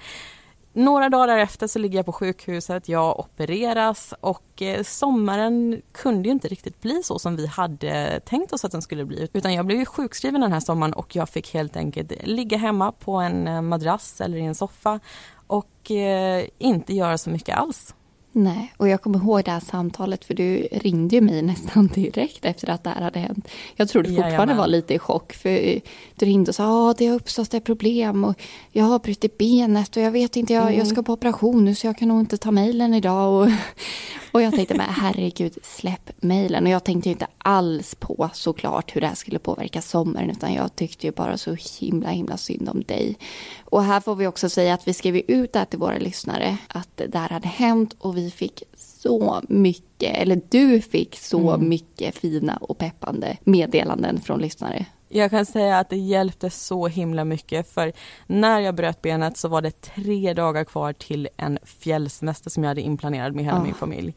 Några 0.75 1.09
dagar 1.09 1.27
därefter 1.27 1.67
så 1.67 1.79
ligger 1.79 1.99
jag 1.99 2.05
på 2.05 2.11
sjukhuset, 2.11 2.89
jag 2.89 3.19
opereras 3.19 4.13
och 4.19 4.61
eh, 4.61 4.83
sommaren 4.83 5.81
kunde 5.91 6.29
ju 6.29 6.31
inte 6.31 6.47
riktigt 6.47 6.81
bli 6.81 7.03
så 7.03 7.19
som 7.19 7.35
vi 7.35 7.47
hade 7.47 8.19
tänkt 8.25 8.53
oss 8.53 8.65
att 8.65 8.71
den 8.71 8.81
skulle 8.81 9.05
bli. 9.05 9.29
Utan 9.33 9.53
jag 9.53 9.65
blev 9.65 9.85
sjukskriven 9.85 10.41
den 10.41 10.51
här 10.51 10.59
sommaren 10.59 10.93
och 10.93 11.15
jag 11.15 11.29
fick 11.29 11.53
helt 11.53 11.75
enkelt 11.75 12.11
ligga 12.23 12.57
hemma 12.57 12.91
på 12.91 13.15
en 13.15 13.47
eh, 13.47 13.61
madrass 13.61 14.21
eller 14.21 14.37
i 14.37 14.41
en 14.41 14.55
soffa 14.55 14.99
och 15.47 15.91
eh, 15.91 16.45
inte 16.57 16.93
göra 16.93 17.17
så 17.17 17.29
mycket 17.29 17.57
alls. 17.57 17.95
Nej, 18.35 18.73
och 18.77 18.87
jag 18.89 19.01
kommer 19.01 19.19
ihåg 19.19 19.43
det 19.43 19.51
här 19.51 19.59
samtalet 19.59 20.25
för 20.25 20.33
du 20.33 20.67
ringde 20.71 21.15
ju 21.15 21.21
mig 21.21 21.41
nästan 21.41 21.87
direkt 21.93 22.45
efter 22.45 22.69
att 22.69 22.83
det 22.83 22.89
här 22.89 23.01
hade 23.01 23.19
hänt. 23.19 23.47
Jag 23.75 23.89
tror 23.89 24.03
du 24.03 24.09
fortfarande 24.09 24.35
Jajamän. 24.35 24.57
var 24.57 24.67
lite 24.67 24.93
i 24.93 24.99
chock 24.99 25.33
för 25.33 25.79
du 26.15 26.25
ringde 26.25 26.51
och 26.51 26.55
sa 26.55 26.91
att 26.91 26.97
det 26.97 27.07
har 27.07 27.15
uppstått 27.15 27.53
ett 27.53 27.63
problem 27.63 28.23
och 28.23 28.41
jag 28.71 28.85
har 28.85 28.99
brutit 28.99 29.37
benet 29.37 29.97
och 29.97 30.03
jag 30.03 30.11
vet 30.11 30.35
inte, 30.35 30.53
jag, 30.53 30.63
mm. 30.63 30.77
jag 30.77 30.87
ska 30.87 31.03
på 31.03 31.13
operation 31.13 31.65
nu 31.65 31.75
så 31.75 31.87
jag 31.87 31.97
kan 31.97 32.07
nog 32.07 32.19
inte 32.19 32.37
ta 32.37 32.51
mejlen 32.51 32.93
idag. 32.93 33.41
Och, 33.41 33.49
och 34.33 34.41
jag 34.41 34.53
tänkte, 34.55 34.77
men 34.77 34.89
herregud, 34.89 35.57
släpp 35.63 36.11
mejlen. 36.17 36.65
Och 36.65 36.71
jag 36.71 36.83
tänkte 36.83 37.09
inte 37.09 37.27
alls 37.37 37.95
på 37.95 38.29
såklart 38.33 38.95
hur 38.95 39.01
det 39.01 39.07
här 39.07 39.15
skulle 39.15 39.39
påverka 39.39 39.81
sommaren, 39.81 40.29
utan 40.29 40.53
jag 40.53 40.75
tyckte 40.75 41.07
ju 41.07 41.11
bara 41.11 41.37
så 41.37 41.57
himla, 41.79 42.09
himla 42.09 42.37
synd 42.37 42.69
om 42.69 42.81
dig. 42.81 43.17
Och 43.65 43.83
här 43.83 43.99
får 43.99 44.15
vi 44.15 44.27
också 44.27 44.49
säga 44.49 44.73
att 44.73 44.87
vi 44.87 44.93
skrev 44.93 45.15
ut 45.15 45.53
det 45.53 45.59
här 45.59 45.65
till 45.65 45.79
våra 45.79 45.97
lyssnare, 45.97 46.57
att 46.67 47.01
det 47.07 47.17
här 47.17 47.29
hade 47.29 47.47
hänt 47.47 47.95
och 47.99 48.17
vi 48.17 48.31
fick 48.31 48.63
så 48.77 49.41
mycket, 49.49 50.17
eller 50.17 50.41
du 50.49 50.81
fick 50.81 51.15
så 51.15 51.49
mm. 51.49 51.69
mycket 51.69 52.17
fina 52.17 52.57
och 52.57 52.77
peppande 52.77 53.37
meddelanden 53.43 54.21
från 54.21 54.39
lyssnare. 54.39 54.85
Jag 55.15 55.31
kan 55.31 55.45
säga 55.45 55.79
att 55.79 55.89
det 55.89 55.97
hjälpte 55.97 56.49
så 56.49 56.87
himla 56.87 57.25
mycket 57.25 57.73
för 57.73 57.93
när 58.27 58.59
jag 58.59 58.75
bröt 58.75 59.01
benet 59.01 59.37
så 59.37 59.47
var 59.47 59.61
det 59.61 59.81
tre 59.81 60.33
dagar 60.33 60.63
kvar 60.63 60.93
till 60.93 61.29
en 61.37 61.59
fjällsemester 61.63 62.49
som 62.49 62.63
jag 62.63 62.69
hade 62.69 62.81
inplanerad 62.81 63.35
med 63.35 63.45
hela 63.45 63.57
oh. 63.57 63.63
min 63.63 63.73
familj. 63.73 64.15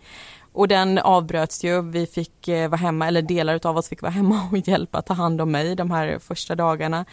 Och 0.53 0.69
den 0.69 0.99
avbröts 0.99 1.65
ju, 1.65 1.83
vi 1.83 2.07
fick 2.07 2.49
eh, 2.49 2.69
vara 2.69 2.79
hemma, 2.79 3.07
eller 3.09 3.23
delar 3.23 3.67
av 3.67 3.77
oss 3.77 3.89
fick 3.89 4.03
vara 4.03 4.13
hemma 4.13 4.49
och 4.53 4.69
hjälpa 4.69 5.03
ta 5.03 5.15
hand 5.15 5.41
om 5.41 5.51
mig 5.51 5.75
de 5.75 5.91
här 5.91 6.19
första 6.19 6.55
dagarna. 6.55 7.05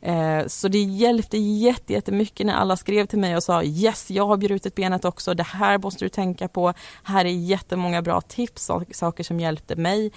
Eh, 0.00 0.46
så 0.46 0.68
det 0.68 0.78
hjälpte 0.78 1.38
jättemycket 1.38 2.46
när 2.46 2.54
alla 2.54 2.76
skrev 2.76 3.06
till 3.06 3.18
mig 3.18 3.36
och 3.36 3.42
sa 3.42 3.62
yes, 3.62 4.10
jag 4.10 4.26
har 4.26 4.36
brutit 4.36 4.74
benet 4.74 5.04
också, 5.04 5.34
det 5.34 5.42
här 5.42 5.78
måste 5.78 6.04
du 6.04 6.08
tänka 6.08 6.48
på. 6.48 6.72
Här 7.02 7.24
är 7.24 7.30
jättemånga 7.30 8.02
bra 8.02 8.20
tips, 8.20 8.70
saker 8.92 9.24
som 9.24 9.40
hjälpte 9.40 9.76
mig. 9.76 10.12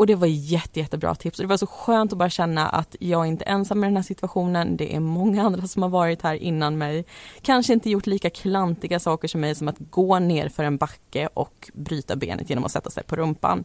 Och 0.00 0.06
det 0.06 0.14
var 0.14 0.26
jätte, 0.26 0.80
jättebra 0.80 1.14
tips. 1.14 1.38
Och 1.38 1.42
det 1.42 1.48
var 1.48 1.56
så 1.56 1.66
skönt 1.66 2.12
att 2.12 2.18
bara 2.18 2.30
känna 2.30 2.68
att 2.68 2.96
jag 3.00 3.26
inte 3.26 3.44
är 3.44 3.52
ensam 3.52 3.84
i 3.84 3.86
den 3.86 3.96
här 3.96 4.02
situationen. 4.02 4.76
Det 4.76 4.94
är 4.94 5.00
många 5.00 5.42
andra 5.42 5.66
som 5.66 5.82
har 5.82 5.88
varit 5.88 6.22
här 6.22 6.34
innan 6.34 6.78
mig. 6.78 7.04
Kanske 7.42 7.72
inte 7.72 7.90
gjort 7.90 8.06
lika 8.06 8.30
klantiga 8.30 9.00
saker 9.00 9.28
som 9.28 9.40
mig 9.40 9.54
som 9.54 9.68
att 9.68 9.78
gå 9.78 10.18
ner 10.18 10.48
för 10.48 10.64
en 10.64 10.76
backe 10.76 11.28
och 11.34 11.70
bryta 11.74 12.16
benet 12.16 12.50
genom 12.50 12.64
att 12.64 12.72
sätta 12.72 12.90
sig 12.90 13.02
på 13.02 13.16
rumpan. 13.16 13.64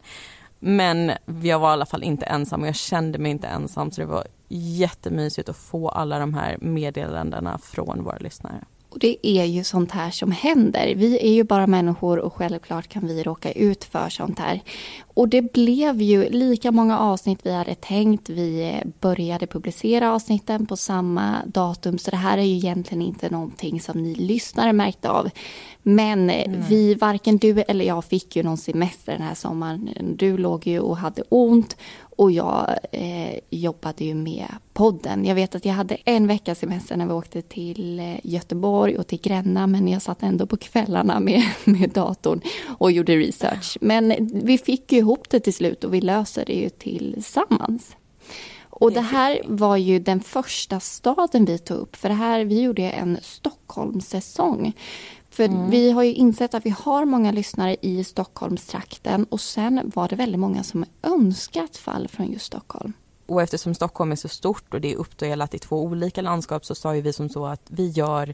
Men 0.60 1.12
jag 1.42 1.60
var 1.60 1.70
i 1.70 1.74
alla 1.74 1.86
fall 1.86 2.04
inte 2.04 2.26
ensam 2.26 2.62
och 2.62 2.68
jag 2.68 2.76
kände 2.76 3.20
mig 3.20 3.32
inte 3.32 3.48
ensam 3.48 3.92
så 3.92 4.02
det 4.02 4.08
var 4.08 4.28
jättemysigt 4.50 5.50
att 5.50 5.58
få 5.58 5.90
alla 5.90 6.20
de 6.20 6.34
här 6.34 6.58
meddelandena 6.62 7.58
från 7.58 8.04
våra 8.04 8.18
lyssnare. 8.18 8.66
Och 8.96 9.00
det 9.00 9.28
är 9.28 9.46
ju 9.46 9.64
sånt 9.64 9.92
här 9.92 10.12
som 10.12 10.32
händer. 10.32 10.96
Vi 10.96 11.20
är 11.28 11.34
ju 11.34 11.44
bara 11.44 11.68
människor 11.68 12.20
och 12.20 12.34
självklart 12.34 12.88
kan 12.88 13.08
vi 13.08 13.24
råka 13.24 13.52
ut 13.52 13.84
för 13.84 14.10
sånt 14.10 14.40
här. 14.40 14.62
Och 15.14 15.30
det 15.30 15.54
blev 15.54 16.02
ju 16.02 16.30
lika 16.30 16.72
många 16.72 17.00
avsnitt 17.00 17.40
vi 17.44 17.54
hade 17.54 17.76
tänkt. 17.76 18.30
Vi 18.30 18.82
började 19.00 19.48
publicera 19.48 20.14
avsnitten 20.14 20.66
på 20.66 20.78
samma 20.78 21.36
datum 21.46 21.98
så 21.98 22.12
det 22.12 22.18
här 22.18 22.38
är 22.38 22.42
ju 22.42 22.56
egentligen 22.56 23.02
inte 23.02 23.30
någonting 23.30 23.82
som 23.82 24.04
ni 24.04 24.16
lyssnare 24.16 24.74
märkte 24.74 25.10
av. 25.10 25.30
Men 25.84 26.30
mm. 26.30 26.62
vi, 26.70 26.96
varken 26.96 27.38
du 27.38 27.62
eller 27.62 27.86
jag 27.86 28.06
fick 28.06 28.36
ju 28.36 28.44
någon 28.44 28.58
semester 28.58 29.12
den 29.12 29.22
här 29.22 29.36
sommaren. 29.36 29.90
Du 30.18 30.38
låg 30.38 30.68
ju 30.68 30.80
och 30.80 30.98
hade 30.98 31.24
ont 31.30 31.78
och 32.16 32.32
jag 32.32 32.76
eh, 32.92 33.40
jobbade 33.50 34.06
ju 34.06 34.16
med 34.16 34.48
podden. 34.74 35.26
Jag 35.26 35.36
vet 35.36 35.56
att 35.56 35.66
jag 35.66 35.74
hade 35.74 35.98
en 36.06 36.28
veckas 36.28 36.60
semester 36.60 36.98
när 36.98 37.06
vi 37.06 37.14
åkte 37.14 37.42
till 37.42 38.00
eh, 38.00 38.16
Göteborg 38.24 38.98
och 38.98 39.08
till 39.08 39.22
Gränna 39.22 39.68
men 39.68 39.88
jag 39.88 40.02
satt 40.02 40.24
ändå 40.24 40.46
på 40.46 40.58
kvällarna 40.58 41.20
med, 41.20 41.44
med 41.64 41.90
datorn 41.90 42.42
och 42.66 42.92
gjorde 42.92 43.16
research. 43.16 43.78
Men 43.82 44.30
vi 44.44 44.58
fick 44.58 44.92
ju 44.92 44.98
ihop 44.98 45.30
det 45.30 45.40
till 45.40 45.54
slut 45.54 45.84
och 45.84 45.94
vi 45.94 46.02
löser 46.02 46.46
det 46.46 46.54
ju 46.54 46.70
tillsammans. 46.70 47.96
Och 48.78 48.92
det 48.92 49.02
här 49.02 49.42
var 49.46 49.78
ju 49.78 50.00
den 50.00 50.20
första 50.20 50.80
staden 50.80 51.46
vi 51.46 51.58
tog 51.58 51.78
upp 51.78 51.96
för 51.96 52.10
det 52.10 52.16
här, 52.16 52.46
vi 52.46 52.62
gjorde 52.62 52.90
en 52.90 53.18
Stockholmssäsong. 53.22 54.74
För 55.36 55.44
mm. 55.44 55.70
vi 55.70 55.92
har 55.92 56.04
ju 56.04 56.14
insett 56.14 56.54
att 56.54 56.66
vi 56.66 56.70
har 56.70 57.06
många 57.06 57.32
lyssnare 57.32 57.76
i 57.82 58.04
Stockholmstrakten 58.04 59.26
och 59.30 59.42
sen 59.42 59.92
var 59.96 60.08
det 60.08 60.16
väldigt 60.16 60.40
många 60.40 60.64
som 60.64 60.86
önskat 61.04 61.78
fall 61.78 62.08
från 62.08 62.32
just 62.32 62.46
Stockholm. 62.46 62.94
Och 63.26 63.42
eftersom 63.42 63.76
Stockholm 63.76 64.12
är 64.12 64.16
så 64.16 64.28
stort 64.28 64.74
och 64.74 64.82
det 64.82 64.94
är 64.94 64.96
uppdelat 64.96 65.54
i 65.54 65.60
två 65.60 65.84
olika 65.84 66.22
landskap 66.22 66.66
så 66.66 66.76
sa 66.76 66.96
ju 66.96 67.02
vi 67.02 67.14
som 67.14 67.30
så 67.30 67.46
att 67.46 67.62
vi 67.68 67.88
gör 67.90 68.34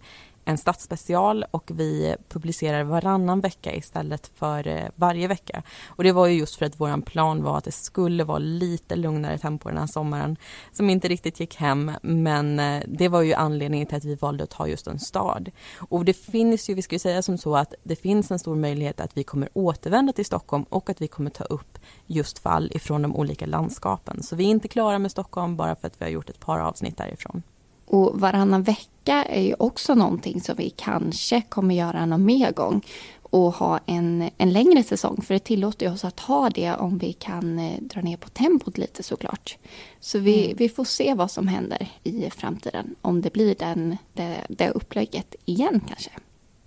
en 0.52 0.58
stadsspecial 0.58 1.46
och 1.52 1.72
vi 1.74 2.16
publicerar 2.30 2.84
varannan 2.84 3.42
vecka 3.42 3.76
istället 3.76 4.32
för 4.36 4.68
eh, 4.68 4.84
varje 4.96 5.28
vecka. 5.28 5.64
Och 5.88 6.04
det 6.04 6.12
var 6.12 6.28
ju 6.28 6.40
just 6.40 6.56
för 6.56 6.66
att 6.66 6.80
våran 6.80 7.02
plan 7.02 7.44
var 7.44 7.58
att 7.58 7.64
det 7.64 7.72
skulle 7.72 8.24
vara 8.24 8.40
lite 8.40 8.96
lugnare 8.96 9.38
tempo 9.38 9.70
den 9.70 9.78
här 9.78 9.88
sommaren 9.88 10.38
som 10.72 10.90
inte 10.90 11.08
riktigt 11.08 11.40
gick 11.40 11.56
hem 11.56 11.92
men 12.02 12.60
eh, 12.60 12.84
det 12.88 13.08
var 13.08 13.22
ju 13.22 13.34
anledningen 13.34 13.88
till 13.88 13.98
att 13.98 14.06
vi 14.06 14.16
valde 14.16 14.44
att 14.44 14.50
ta 14.50 14.68
just 14.68 14.88
en 14.88 15.00
stad. 15.00 15.52
Och 15.78 16.06
det 16.06 16.14
finns 16.14 16.70
ju, 16.70 16.74
vi 16.74 16.82
ska 16.82 16.96
ju 16.96 17.00
säga 17.00 17.22
som 17.22 17.38
så 17.38 17.56
att 17.56 17.74
det 17.84 17.96
finns 17.96 18.32
en 18.32 18.40
stor 18.40 18.56
möjlighet 18.56 19.00
att 19.00 19.18
vi 19.18 19.24
kommer 19.24 19.50
återvända 19.54 20.14
till 20.14 20.26
Stockholm 20.26 20.66
och 20.70 20.90
att 20.90 21.02
vi 21.02 21.08
kommer 21.08 21.30
ta 21.30 21.44
upp 21.44 21.80
just 22.08 22.40
fall 22.40 22.72
ifrån 22.74 23.02
de 23.02 23.16
olika 23.16 23.46
landskapen. 23.46 24.24
Så 24.24 24.36
vi 24.36 24.46
är 24.46 24.50
inte 24.50 24.68
klara 24.68 25.00
med 25.00 25.12
Stockholm 25.12 25.56
bara 25.56 25.76
för 25.76 25.88
att 25.88 26.02
vi 26.02 26.06
har 26.06 26.12
gjort 26.12 26.30
ett 26.30 26.40
par 26.40 26.60
avsnitt 26.60 26.98
därifrån. 26.98 27.44
Och 27.92 28.20
varannan 28.20 28.64
vecka 28.64 29.24
är 29.24 29.42
ju 29.42 29.56
också 29.60 29.96
någonting 29.96 30.42
som 30.42 30.56
vi 30.56 30.70
kanske 30.70 31.42
kommer 31.42 31.76
göra 31.76 32.06
någon 32.06 32.26
mer 32.26 32.52
gång 32.52 32.82
och 33.22 33.54
ha 33.54 33.80
en, 33.86 34.30
en 34.38 34.54
längre 34.54 34.84
säsong. 34.84 35.22
För 35.22 35.34
det 35.34 35.40
tillåter 35.40 35.94
oss 35.94 36.06
att 36.06 36.20
ha 36.20 36.50
det 36.50 36.74
om 36.74 36.98
vi 36.98 37.14
kan 37.14 37.60
eh, 37.60 37.82
dra 37.82 38.02
ner 38.02 38.18
på 38.18 38.30
tempot 38.30 38.78
lite 38.78 39.04
såklart. 39.04 39.58
Så 40.00 40.20
vi, 40.20 40.46
mm. 40.46 40.58
vi 40.58 40.70
får 40.70 40.84
se 40.84 41.14
vad 41.14 41.32
som 41.32 41.48
händer 41.48 41.88
i 42.04 42.30
framtiden. 42.30 42.96
Om 43.02 43.22
det 43.22 43.34
blir 43.34 43.56
den, 43.56 43.98
det, 44.14 44.38
det 44.50 44.70
upplägget 44.70 45.36
igen 45.46 45.82
kanske. 45.88 46.12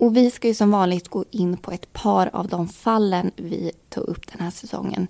Och 0.05 0.17
vi 0.17 0.31
ska 0.31 0.47
ju 0.47 0.53
som 0.53 0.71
vanligt 0.71 1.07
gå 1.07 1.25
in 1.31 1.57
på 1.57 1.71
ett 1.71 1.93
par 1.93 2.29
av 2.33 2.47
de 2.47 2.67
fallen 2.67 3.31
vi 3.35 3.71
tog 3.89 4.03
upp 4.03 4.27
den 4.31 4.41
här 4.41 4.51
säsongen. 4.51 5.07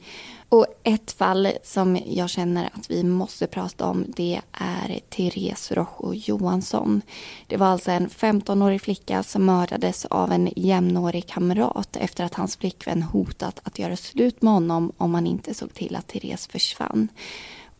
Och 0.49 0.65
ett 0.84 1.12
fall 1.12 1.51
som 1.63 1.99
jag 2.05 2.29
känner 2.29 2.69
att 2.73 2.91
vi 2.91 3.03
måste 3.03 3.47
prata 3.47 3.86
om 3.86 4.05
det 4.08 4.41
är 4.51 4.99
Therese 5.10 5.71
Rojo 5.71 6.13
Johansson. 6.13 7.01
Det 7.47 7.58
var 7.58 7.67
alltså 7.67 7.91
en 7.91 8.10
15-årig 8.10 8.81
flicka 8.81 9.23
som 9.23 9.45
mördades 9.45 10.05
av 10.05 10.31
en 10.31 10.49
jämnårig 10.55 11.27
kamrat 11.27 11.95
efter 11.95 12.23
att 12.23 12.34
hans 12.34 12.58
flickvän 12.58 13.03
hotat 13.03 13.60
att 13.63 13.79
göra 13.79 13.95
slut 13.95 14.41
med 14.41 14.53
honom 14.53 14.91
om 14.97 15.13
han 15.13 15.27
inte 15.27 15.53
såg 15.53 15.73
till 15.73 15.95
att 15.95 16.08
Therese 16.08 16.47
försvann. 16.47 17.10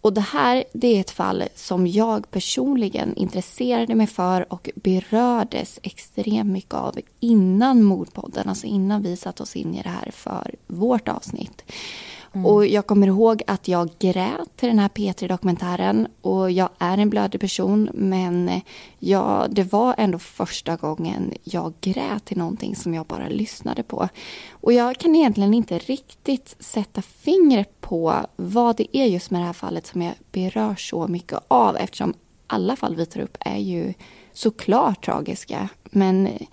Och 0.06 0.14
det 0.14 0.22
här 0.22 0.64
det 0.74 0.88
är 0.88 1.00
ett 1.00 1.12
fall 1.12 1.44
som 1.56 1.88
jag 1.88 2.32
personligen 2.32 3.16
intresserade 3.16 3.96
mig 3.96 4.08
för 4.08 4.54
och 4.54 4.70
berördes 4.76 5.80
extremt 5.84 6.52
mycket 6.52 6.74
av 6.74 7.00
innan 7.20 7.84
mordpodden, 7.84 8.50
alltså 8.50 8.68
innan 8.68 9.04
vi 9.04 9.18
satte 9.18 9.44
oss 9.44 9.56
in 9.56 9.76
i 9.76 9.82
det 9.82 9.90
här 9.90 10.12
för 10.12 10.56
vårt 10.68 11.08
avsnitt. 11.08 11.72
Mm. 12.36 12.46
Och 12.46 12.66
jag 12.68 12.88
kommer 12.88 13.08
ihåg 13.08 13.42
att 13.48 13.68
jag 13.68 13.90
grät 14.00 14.56
till 14.56 14.70
den 14.70 14.80
här 14.80 14.90
P3-dokumentären 14.90 16.08
och 16.22 16.52
jag 16.52 16.70
är 16.80 16.98
en 16.98 17.10
blödig 17.10 17.42
person 17.42 17.90
men 17.94 18.50
eh, 18.50 18.62
jag, 19.00 19.48
det 19.52 19.64
var 19.74 19.96
ändå 19.98 20.20
första 20.20 20.76
gången 20.76 21.34
jag 21.44 21.74
grät 21.82 22.26
till 22.26 22.38
någonting 22.38 22.76
som 22.76 22.94
jag 22.94 23.06
bara 23.06 23.28
lyssnade 23.28 23.84
på. 23.84 24.10
Och 24.52 24.74
jag 24.74 24.98
kan 24.98 25.16
egentligen 25.16 25.54
inte 25.54 25.78
riktigt 25.78 26.56
sätta 26.60 27.02
fingret 27.02 27.82
på 27.82 28.16
vad 28.36 28.76
det 28.76 28.98
är 28.98 29.06
just 29.06 29.32
med 29.32 29.42
det 29.42 29.46
här 29.46 29.54
fallet 29.54 29.88
som 29.88 30.02
jag 30.02 30.14
berör 30.32 30.76
så 30.76 31.08
mycket 31.08 31.40
av 31.48 31.78
eftersom 31.78 32.14
alla 32.48 32.76
fall 32.76 32.96
vi 32.96 33.06
tar 33.06 33.22
upp 33.22 33.38
är 33.40 33.58
ju 33.58 33.94
såklart 34.34 35.06
tragiska. 35.06 35.70
Men 35.84 36.28
eh, 36.28 36.48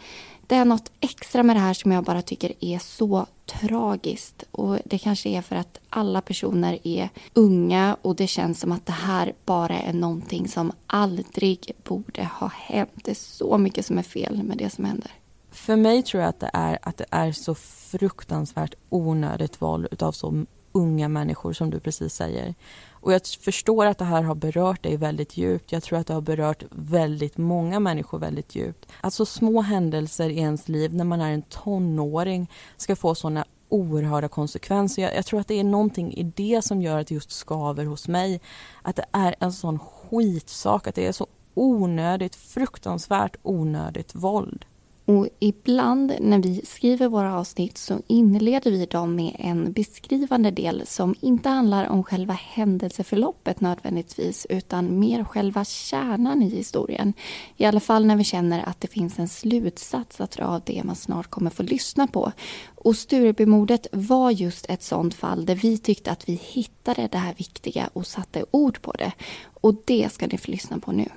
det 0.52 0.56
är 0.56 0.64
något 0.64 0.92
extra 1.00 1.42
med 1.42 1.56
det 1.56 1.60
här 1.60 1.74
som 1.74 1.92
jag 1.92 2.04
bara 2.04 2.22
tycker 2.22 2.52
är 2.60 2.78
så 2.78 3.26
tragiskt. 3.46 4.44
Och 4.50 4.78
det 4.84 4.98
kanske 4.98 5.28
är 5.28 5.42
för 5.42 5.56
att 5.56 5.78
alla 5.88 6.20
personer 6.20 6.78
är 6.82 7.08
unga 7.34 7.96
och 8.02 8.16
det 8.16 8.26
känns 8.26 8.60
som 8.60 8.72
att 8.72 8.86
det 8.86 8.92
här 8.92 9.32
bara 9.44 9.78
är 9.78 9.92
någonting 9.92 10.48
som 10.48 10.72
aldrig 10.86 11.72
borde 11.84 12.24
ha 12.24 12.48
hänt. 12.48 12.90
Det 12.94 13.10
är 13.10 13.14
så 13.14 13.58
mycket 13.58 13.86
som 13.86 13.98
är 13.98 14.02
fel 14.02 14.42
med 14.42 14.58
det 14.58 14.70
som 14.70 14.84
händer. 14.84 15.10
För 15.50 15.76
mig 15.76 16.02
tror 16.02 16.22
jag 16.22 16.28
att 16.28 16.40
det 16.40 16.50
är 16.52 16.78
att 16.82 16.96
det 16.96 17.06
är 17.10 17.32
så 17.32 17.54
fruktansvärt 17.54 18.74
onödigt 18.88 19.60
val 19.60 19.88
utav 19.90 20.12
så 20.12 20.44
unga 20.72 21.08
människor 21.08 21.52
som 21.52 21.70
du 21.70 21.80
precis 21.80 22.14
säger. 22.14 22.54
Och 23.02 23.12
jag 23.12 23.26
förstår 23.26 23.86
att 23.86 23.98
det 23.98 24.04
här 24.04 24.22
har 24.22 24.34
berört 24.34 24.82
dig 24.82 24.96
väldigt 24.96 25.36
djupt. 25.36 25.72
Jag 25.72 25.82
tror 25.82 25.98
att 25.98 26.06
det 26.06 26.14
har 26.14 26.20
berört 26.20 26.62
väldigt 26.70 27.38
många 27.38 27.80
människor 27.80 28.18
väldigt 28.18 28.54
djupt. 28.54 28.86
Att 29.00 29.14
så 29.14 29.26
små 29.26 29.60
händelser 29.60 30.30
i 30.30 30.38
ens 30.38 30.68
liv 30.68 30.94
när 30.94 31.04
man 31.04 31.20
är 31.20 31.30
en 31.32 31.42
tonåring 31.42 32.50
ska 32.76 32.96
få 32.96 33.14
såna 33.14 33.44
oerhörda 33.68 34.28
konsekvenser. 34.28 35.02
Jag, 35.02 35.16
jag, 35.16 35.26
tror 35.26 35.40
att 35.40 35.48
det 35.48 35.60
är 35.60 35.64
någonting 35.64 36.14
i 36.14 36.22
det 36.22 36.62
som 36.64 36.82
gör 36.82 36.98
att 36.98 37.06
det 37.06 37.14
just 37.14 37.32
skaver 37.32 37.84
hos 37.84 38.08
mig. 38.08 38.40
Att 38.82 38.96
det 38.96 39.06
är 39.12 39.34
en 39.38 39.52
sån 39.52 39.78
skitsak, 39.78 40.86
att 40.86 40.94
det 40.94 41.06
är 41.06 41.12
så 41.12 41.26
onödigt, 41.54 42.34
fruktansvärt 42.34 43.36
onödigt 43.42 44.14
våld. 44.14 44.64
Och 45.04 45.28
ibland 45.38 46.12
när 46.20 46.38
vi 46.38 46.60
skriver 46.64 47.08
våra 47.08 47.38
avsnitt 47.38 47.78
så 47.78 48.00
inleder 48.06 48.70
vi 48.70 48.86
dem 48.86 49.14
med 49.14 49.36
en 49.38 49.72
beskrivande 49.72 50.50
del 50.50 50.82
som 50.86 51.14
inte 51.20 51.48
handlar 51.48 51.88
om 51.88 52.04
själva 52.04 52.34
händelseförloppet 52.34 53.60
nödvändigtvis 53.60 54.46
utan 54.50 54.98
mer 54.98 55.24
själva 55.24 55.64
kärnan 55.64 56.42
i 56.42 56.48
historien. 56.48 57.12
I 57.56 57.64
alla 57.64 57.80
fall 57.80 58.06
när 58.06 58.16
vi 58.16 58.24
känner 58.24 58.68
att 58.68 58.80
det 58.80 58.88
finns 58.88 59.18
en 59.18 59.28
slutsats 59.28 60.20
att 60.20 60.30
dra 60.30 60.44
av 60.46 60.62
det 60.64 60.84
man 60.84 60.96
snart 60.96 61.30
kommer 61.30 61.50
få 61.50 61.62
lyssna 61.62 62.06
på. 62.06 62.32
Och 62.74 62.96
Sturebymordet 62.96 63.86
var 63.92 64.30
just 64.30 64.70
ett 64.70 64.82
sånt 64.82 65.14
fall 65.14 65.46
där 65.46 65.54
vi 65.54 65.78
tyckte 65.78 66.10
att 66.10 66.28
vi 66.28 66.40
hittade 66.42 67.08
det 67.12 67.18
här 67.18 67.34
viktiga 67.34 67.90
och 67.92 68.06
satte 68.06 68.44
ord 68.50 68.82
på 68.82 68.92
det. 68.92 69.12
Och 69.60 69.74
det 69.84 70.12
ska 70.12 70.26
ni 70.26 70.38
få 70.38 70.50
lyssna 70.50 70.78
på 70.78 70.92
nu. 70.92 71.08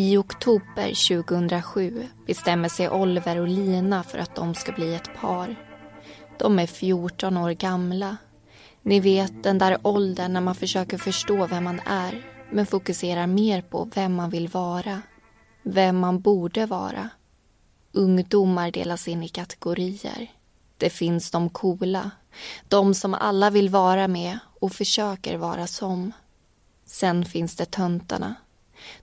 I 0.00 0.16
oktober 0.16 1.08
2007 1.08 2.08
bestämmer 2.26 2.68
sig 2.68 2.90
Oliver 2.90 3.40
och 3.40 3.48
Lina 3.48 4.02
för 4.02 4.18
att 4.18 4.34
de 4.34 4.54
ska 4.54 4.72
bli 4.72 4.94
ett 4.94 5.14
par. 5.20 5.56
De 6.38 6.58
är 6.58 6.66
14 6.66 7.36
år 7.36 7.50
gamla. 7.50 8.16
Ni 8.82 9.00
vet 9.00 9.42
den 9.42 9.58
där 9.58 9.78
åldern 9.82 10.32
när 10.32 10.40
man 10.40 10.54
försöker 10.54 10.98
förstå 10.98 11.46
vem 11.46 11.64
man 11.64 11.80
är 11.86 12.26
men 12.50 12.66
fokuserar 12.66 13.26
mer 13.26 13.62
på 13.62 13.88
vem 13.94 14.14
man 14.14 14.30
vill 14.30 14.48
vara. 14.48 15.02
Vem 15.62 15.98
man 15.98 16.20
borde 16.20 16.66
vara. 16.66 17.08
Ungdomar 17.92 18.70
delas 18.70 19.08
in 19.08 19.22
i 19.22 19.28
kategorier. 19.28 20.30
Det 20.76 20.90
finns 20.90 21.30
de 21.30 21.50
coola, 21.50 22.10
de 22.68 22.94
som 22.94 23.14
alla 23.14 23.50
vill 23.50 23.68
vara 23.68 24.08
med 24.08 24.38
och 24.60 24.72
försöker 24.72 25.36
vara 25.36 25.66
som. 25.66 26.12
Sen 26.86 27.24
finns 27.24 27.56
det 27.56 27.70
töntarna 27.70 28.34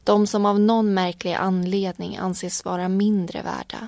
de 0.04 0.28
som 0.28 0.46
av 0.46 0.60
någon 0.60 0.94
märklig 0.94 1.34
anledning 1.34 2.18
anses 2.18 2.66
vara 2.66 2.90
mindre 2.90 3.42
värda. 3.42 3.88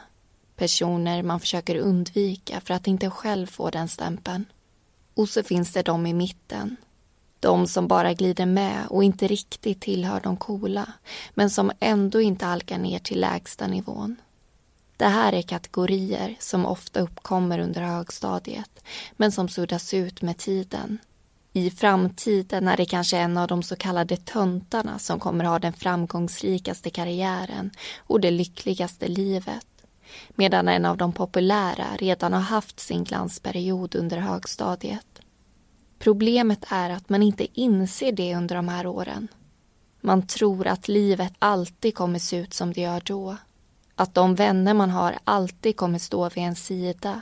Personer 0.56 1.24
man 1.24 1.40
försöker 1.40 1.76
undvika 1.76 2.62
för 2.62 2.74
att 2.74 2.88
inte 2.88 3.10
själv 3.10 3.48
få 3.48 3.70
den 3.70 3.88
stämpeln. 3.88 4.46
Och 5.14 5.30
så 5.30 5.44
finns 5.44 5.74
det 5.74 5.82
de 5.82 6.06
i 6.06 6.14
mitten. 6.14 6.76
De 7.40 7.68
som 7.68 7.88
bara 7.88 8.14
glider 8.14 8.46
med 8.46 8.88
och 8.90 9.04
inte 9.04 9.28
riktigt 9.28 9.82
tillhör 9.82 10.20
de 10.20 10.38
coola 10.38 10.94
men 11.34 11.50
som 11.50 11.72
ändå 11.80 12.22
inte 12.22 12.46
halkar 12.46 12.78
ner 12.78 13.00
till 13.00 13.22
lägsta 13.22 13.68
nivån. 13.68 14.16
Det 14.98 15.06
här 15.06 15.34
är 15.34 15.42
kategorier 15.42 16.36
som 16.40 16.66
ofta 16.66 17.00
uppkommer 17.00 17.60
under 17.60 17.82
högstadiet 17.82 18.84
men 19.12 19.32
som 19.32 19.50
suddas 19.50 19.94
ut 19.94 20.22
med 20.22 20.38
tiden. 20.38 20.98
I 21.58 21.70
framtiden 21.70 22.68
är 22.68 22.78
det 22.78 22.86
kanske 22.86 23.18
en 23.18 23.38
av 23.38 23.48
de 23.48 23.64
så 23.64 23.76
kallade 23.76 24.18
töntarna 24.18 25.00
som 25.00 25.20
kommer 25.20 25.44
ha 25.44 25.60
den 25.60 25.74
framgångsrikaste 25.74 26.90
karriären 26.90 27.72
och 27.98 28.22
det 28.22 28.32
lyckligaste 28.32 29.08
livet. 29.08 29.68
Medan 30.30 30.68
en 30.68 30.86
av 30.86 30.98
de 30.98 31.14
populära 31.14 31.86
redan 32.00 32.34
har 32.34 32.40
haft 32.40 32.80
sin 32.80 33.04
glansperiod 33.04 33.96
under 33.96 34.18
högstadiet. 34.18 35.22
Problemet 36.00 36.66
är 36.70 36.90
att 36.90 37.10
man 37.10 37.24
inte 37.24 37.60
inser 37.62 38.12
det 38.12 38.36
under 38.36 38.56
de 38.56 38.68
här 38.68 38.88
åren. 38.88 39.28
Man 40.02 40.28
tror 40.28 40.68
att 40.68 40.88
livet 40.88 41.34
alltid 41.40 41.96
kommer 41.96 42.20
se 42.20 42.38
ut 42.38 42.54
som 42.54 42.74
det 42.74 42.82
gör 42.82 43.02
då. 43.06 43.38
Att 43.96 44.14
de 44.14 44.36
vänner 44.36 44.74
man 44.74 44.90
har 44.90 45.18
alltid 45.24 45.78
kommer 45.78 46.00
stå 46.00 46.30
vid 46.30 46.44
en 46.44 46.56
sida. 46.56 47.22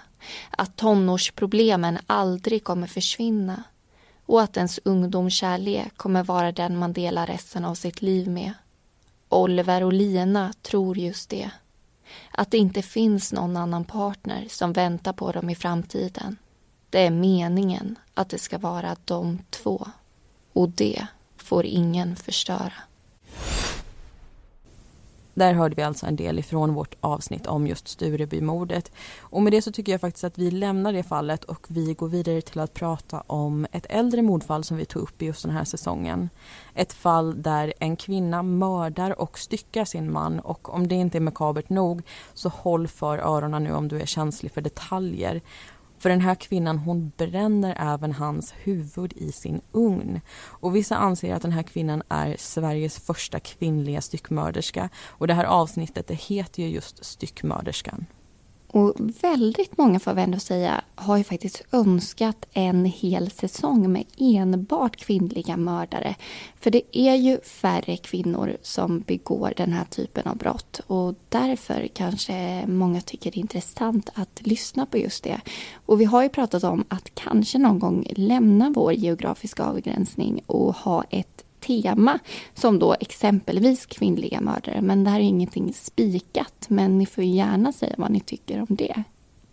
Att 0.49 0.75
tonårsproblemen 0.75 1.97
aldrig 2.07 2.63
kommer 2.63 2.87
försvinna. 2.87 3.63
Och 4.25 4.41
att 4.41 4.57
ens 4.57 4.79
ungdomskärlek 4.83 5.97
kommer 5.97 6.23
vara 6.23 6.51
den 6.51 6.77
man 6.77 6.93
delar 6.93 7.27
resten 7.27 7.65
av 7.65 7.75
sitt 7.75 8.01
liv 8.01 8.27
med. 8.29 8.53
Oliver 9.29 9.83
och 9.83 9.93
Lina 9.93 10.53
tror 10.61 10.97
just 10.97 11.29
det. 11.29 11.51
Att 12.31 12.51
det 12.51 12.57
inte 12.57 12.81
finns 12.81 13.33
någon 13.33 13.57
annan 13.57 13.85
partner 13.85 14.45
som 14.49 14.73
väntar 14.73 15.13
på 15.13 15.31
dem 15.31 15.49
i 15.49 15.55
framtiden. 15.55 16.37
Det 16.89 16.99
är 16.99 17.11
meningen 17.11 17.95
att 18.13 18.29
det 18.29 18.37
ska 18.37 18.57
vara 18.57 18.95
de 19.05 19.39
två. 19.49 19.87
Och 20.53 20.69
det 20.69 21.07
får 21.37 21.65
ingen 21.65 22.15
förstöra. 22.15 22.73
Där 25.35 25.53
hörde 25.53 25.75
vi 25.75 25.81
alltså 25.81 26.05
en 26.05 26.15
del 26.15 26.39
ifrån 26.39 26.73
vårt 26.73 26.95
avsnitt 27.01 27.47
om 27.47 27.67
just 27.67 27.87
Sturebymordet. 27.87 28.91
Och 29.19 29.41
med 29.41 29.53
det 29.53 29.61
så 29.61 29.71
tycker 29.71 29.91
jag 29.91 30.01
faktiskt 30.01 30.23
att 30.23 30.37
vi 30.37 30.51
lämnar 30.51 30.93
det 30.93 31.03
fallet 31.03 31.43
och 31.43 31.65
vi 31.69 31.93
går 31.93 32.07
vidare 32.07 32.41
till 32.41 32.59
att 32.59 32.73
prata 32.73 33.21
om 33.27 33.67
ett 33.71 33.85
äldre 33.89 34.21
mordfall 34.21 34.63
som 34.63 34.77
vi 34.77 34.85
tog 34.85 35.01
upp 35.01 35.21
i 35.21 35.25
just 35.25 35.41
den 35.41 35.51
här 35.51 35.63
säsongen. 35.63 36.29
Ett 36.73 36.93
fall 36.93 37.41
där 37.41 37.73
en 37.79 37.95
kvinna 37.95 38.43
mördar 38.43 39.21
och 39.21 39.39
styckar 39.39 39.85
sin 39.85 40.11
man 40.11 40.39
och 40.39 40.73
om 40.73 40.87
det 40.87 40.95
inte 40.95 41.17
är 41.17 41.19
makabert 41.19 41.69
nog 41.69 42.01
så 42.33 42.49
håll 42.49 42.87
för 42.87 43.17
öronen 43.17 43.63
nu 43.63 43.73
om 43.73 43.87
du 43.87 44.01
är 44.01 44.05
känslig 44.05 44.51
för 44.51 44.61
detaljer. 44.61 45.41
För 45.97 46.09
den 46.09 46.21
här 46.21 46.35
kvinnan 46.35 46.77
hon 46.77 47.11
bränner 47.17 47.93
även 47.93 48.11
hans 48.11 48.53
huvud 48.63 49.13
i 49.15 49.31
sin 49.31 49.61
ugn. 49.71 50.21
Och 50.37 50.75
vissa 50.75 50.95
anser 50.95 51.33
att 51.33 51.41
den 51.41 51.51
här 51.51 51.63
kvinnan 51.63 52.03
är 52.09 52.35
Sveriges 52.39 52.99
första 52.99 53.39
kvinnliga 53.39 54.01
styckmörderska. 54.01 54.89
Och 55.07 55.27
det 55.27 55.33
här 55.33 55.45
avsnittet 55.45 56.07
det 56.07 56.13
heter 56.13 56.63
ju 56.63 56.69
just 56.69 57.05
Styckmörderskan. 57.05 58.05
Och 58.75 58.93
väldigt 58.97 59.77
många 59.77 59.99
får 59.99 60.13
vi 60.13 60.21
ändå 60.21 60.39
säga 60.39 60.81
har 60.95 61.17
ju 61.17 61.23
faktiskt 61.23 61.63
önskat 61.71 62.45
en 62.53 62.85
hel 62.85 63.31
säsong 63.31 63.91
med 63.91 64.05
enbart 64.17 64.95
kvinnliga 64.95 65.57
mördare. 65.57 66.15
För 66.59 66.71
det 66.71 66.81
är 66.91 67.15
ju 67.15 67.39
färre 67.41 67.97
kvinnor 67.97 68.57
som 68.61 68.99
begår 68.99 69.53
den 69.57 69.73
här 69.73 69.85
typen 69.85 70.27
av 70.27 70.37
brott 70.37 70.81
och 70.87 71.15
därför 71.29 71.87
kanske 71.93 72.65
många 72.67 73.01
tycker 73.01 73.31
det 73.31 73.37
är 73.37 73.41
intressant 73.41 74.09
att 74.13 74.41
lyssna 74.41 74.85
på 74.85 74.97
just 74.97 75.23
det. 75.23 75.41
Och 75.85 76.01
vi 76.01 76.05
har 76.05 76.23
ju 76.23 76.29
pratat 76.29 76.63
om 76.63 76.83
att 76.87 77.15
kanske 77.15 77.57
någon 77.57 77.79
gång 77.79 78.07
lämna 78.15 78.69
vår 78.75 78.93
geografiska 78.93 79.63
avgränsning 79.63 80.41
och 80.47 80.75
ha 80.75 81.03
ett 81.09 81.44
tema 81.67 82.19
som 82.53 82.79
då 82.79 82.95
exempelvis 82.99 83.85
kvinnliga 83.85 84.41
mördare. 84.41 84.81
Men 84.81 85.03
det 85.03 85.09
här 85.09 85.19
är 85.19 85.23
ingenting 85.23 85.73
spikat. 85.73 86.65
Men 86.67 86.97
ni 86.97 87.05
får 87.05 87.23
gärna 87.23 87.71
säga 87.71 87.95
vad 87.97 88.11
ni 88.11 88.19
tycker 88.19 88.59
om 88.59 88.75
det. 88.75 89.03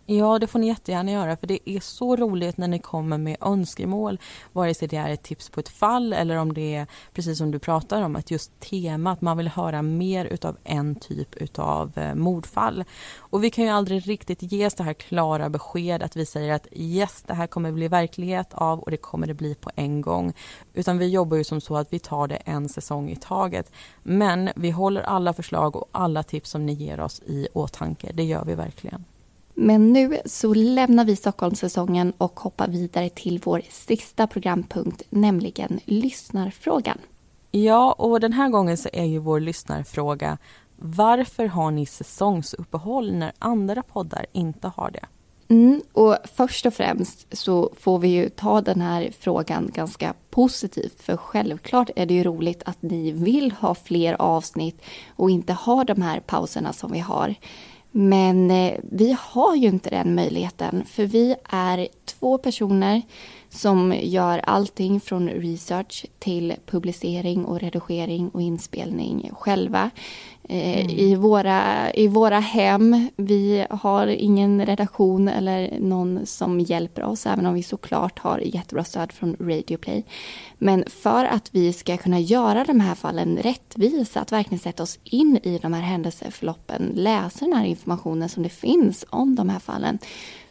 Ja, 0.05 0.39
det 0.39 0.47
får 0.47 0.59
ni 0.59 0.67
jättegärna 0.67 1.11
göra 1.11 1.37
för 1.37 1.47
det 1.47 1.69
är 1.69 1.79
så 1.79 2.15
roligt 2.15 2.57
när 2.57 2.67
ni 2.67 2.79
kommer 2.79 3.17
med 3.17 3.37
önskemål. 3.41 4.19
Vare 4.53 4.73
sig 4.73 4.87
det 4.87 4.97
är 4.97 5.09
ett 5.09 5.23
tips 5.23 5.49
på 5.49 5.59
ett 5.59 5.69
fall 5.69 6.13
eller 6.13 6.37
om 6.37 6.53
det 6.53 6.75
är 6.75 6.87
precis 7.13 7.37
som 7.37 7.51
du 7.51 7.59
pratar 7.59 8.01
om 8.01 8.15
att 8.15 8.31
just 8.31 8.59
temat, 8.59 9.21
man 9.21 9.37
vill 9.37 9.47
höra 9.47 9.81
mer 9.81 10.25
utav 10.25 10.57
en 10.63 10.95
typ 10.95 11.35
utav 11.35 11.97
eh, 11.97 12.15
mordfall. 12.15 12.83
Och 13.17 13.43
vi 13.43 13.49
kan 13.49 13.63
ju 13.63 13.69
aldrig 13.69 14.07
riktigt 14.07 14.41
ge 14.41 14.69
det 14.77 14.83
här 14.83 14.93
klara 14.93 15.49
besked 15.49 16.03
att 16.03 16.15
vi 16.15 16.25
säger 16.25 16.53
att 16.53 16.67
yes, 16.71 17.23
det 17.27 17.33
här 17.33 17.47
kommer 17.47 17.71
bli 17.71 17.87
verklighet 17.87 18.53
av 18.53 18.79
och 18.79 18.91
det 18.91 18.97
kommer 18.97 19.27
det 19.27 19.33
bli 19.33 19.55
på 19.55 19.71
en 19.75 20.01
gång. 20.01 20.33
Utan 20.73 20.97
vi 20.97 21.07
jobbar 21.09 21.37
ju 21.37 21.43
som 21.43 21.61
så 21.61 21.77
att 21.77 21.93
vi 21.93 21.99
tar 21.99 22.27
det 22.27 22.35
en 22.35 22.69
säsong 22.69 23.09
i 23.09 23.15
taget. 23.15 23.71
Men 24.03 24.49
vi 24.55 24.71
håller 24.71 25.01
alla 25.01 25.33
förslag 25.33 25.75
och 25.75 25.89
alla 25.91 26.23
tips 26.23 26.49
som 26.49 26.65
ni 26.65 26.73
ger 26.73 26.99
oss 26.99 27.21
i 27.25 27.47
åtanke. 27.53 28.11
Det 28.13 28.23
gör 28.23 28.45
vi 28.45 28.55
verkligen. 28.55 29.05
Men 29.53 29.93
nu 29.93 30.17
så 30.25 30.53
lämnar 30.53 31.05
vi 31.05 31.15
Stockholmssäsongen 31.15 32.13
och 32.17 32.39
hoppar 32.39 32.67
vidare 32.67 33.09
till 33.09 33.41
vår 33.43 33.61
sista 33.69 34.27
programpunkt, 34.27 35.03
nämligen 35.09 35.79
lyssnarfrågan. 35.85 36.97
Ja, 37.51 37.91
och 37.91 38.19
den 38.19 38.33
här 38.33 38.49
gången 38.49 38.77
så 38.77 38.89
är 38.93 39.05
ju 39.05 39.19
vår 39.19 39.39
lyssnarfråga 39.39 40.37
varför 40.85 41.45
har 41.45 41.71
ni 41.71 41.85
säsongsuppehåll 41.85 43.13
när 43.13 43.31
andra 43.39 43.83
poddar 43.83 44.25
inte 44.31 44.67
har 44.67 44.91
det? 44.91 45.05
Mm, 45.47 45.81
och 45.93 46.17
först 46.35 46.65
och 46.65 46.73
främst 46.73 47.37
så 47.37 47.73
får 47.79 47.99
vi 47.99 48.07
ju 48.07 48.29
ta 48.29 48.61
den 48.61 48.81
här 48.81 49.11
frågan 49.19 49.71
ganska 49.73 50.13
positivt. 50.29 51.01
För 51.01 51.17
självklart 51.17 51.89
är 51.95 52.05
det 52.05 52.13
ju 52.13 52.23
roligt 52.23 52.63
att 52.65 52.81
ni 52.81 53.11
vill 53.11 53.51
ha 53.51 53.75
fler 53.75 54.21
avsnitt 54.21 54.81
och 55.15 55.29
inte 55.29 55.53
ha 55.53 55.83
de 55.83 56.01
här 56.01 56.19
pauserna 56.19 56.73
som 56.73 56.91
vi 56.91 56.99
har. 56.99 57.35
Men 57.95 58.51
eh, 58.51 58.73
vi 58.91 59.17
har 59.19 59.55
ju 59.55 59.67
inte 59.67 59.89
den 59.89 60.15
möjligheten 60.15 60.85
för 60.85 61.05
vi 61.05 61.35
är 61.49 61.87
två 62.05 62.37
personer 62.37 63.01
som 63.53 63.93
gör 64.01 64.39
allting 64.43 64.99
från 64.99 65.29
research 65.29 66.05
till 66.19 66.55
publicering 66.65 67.45
och 67.45 67.59
redigering 67.59 68.29
och 68.29 68.41
inspelning 68.41 69.29
själva. 69.33 69.89
Eh, 70.49 70.79
mm. 70.79 70.89
i, 70.89 71.15
våra, 71.15 71.93
I 71.93 72.07
våra 72.07 72.39
hem, 72.39 73.09
vi 73.15 73.65
har 73.69 74.07
ingen 74.07 74.65
redaktion 74.65 75.27
eller 75.27 75.79
någon 75.79 76.25
som 76.25 76.59
hjälper 76.59 77.03
oss, 77.03 77.25
även 77.25 77.45
om 77.45 77.53
vi 77.53 77.63
såklart 77.63 78.19
har 78.19 78.39
jättebra 78.39 78.83
stöd 78.83 79.11
från 79.11 79.35
Radioplay. 79.39 80.03
Men 80.57 80.83
för 80.87 81.25
att 81.25 81.49
vi 81.51 81.73
ska 81.73 81.97
kunna 81.97 82.19
göra 82.19 82.63
de 82.63 82.79
här 82.79 82.95
fallen 82.95 83.37
rättvisa, 83.37 84.21
att 84.21 84.31
verkligen 84.31 84.59
sätta 84.59 84.83
oss 84.83 84.99
in 85.03 85.39
i 85.43 85.59
de 85.61 85.73
här 85.73 85.81
händelseförloppen, 85.81 86.91
läsa 86.95 87.45
den 87.45 87.53
här 87.53 87.65
informationen 87.65 88.29
som 88.29 88.43
det 88.43 88.49
finns 88.49 89.05
om 89.09 89.35
de 89.35 89.49
här 89.49 89.59
fallen, 89.59 89.99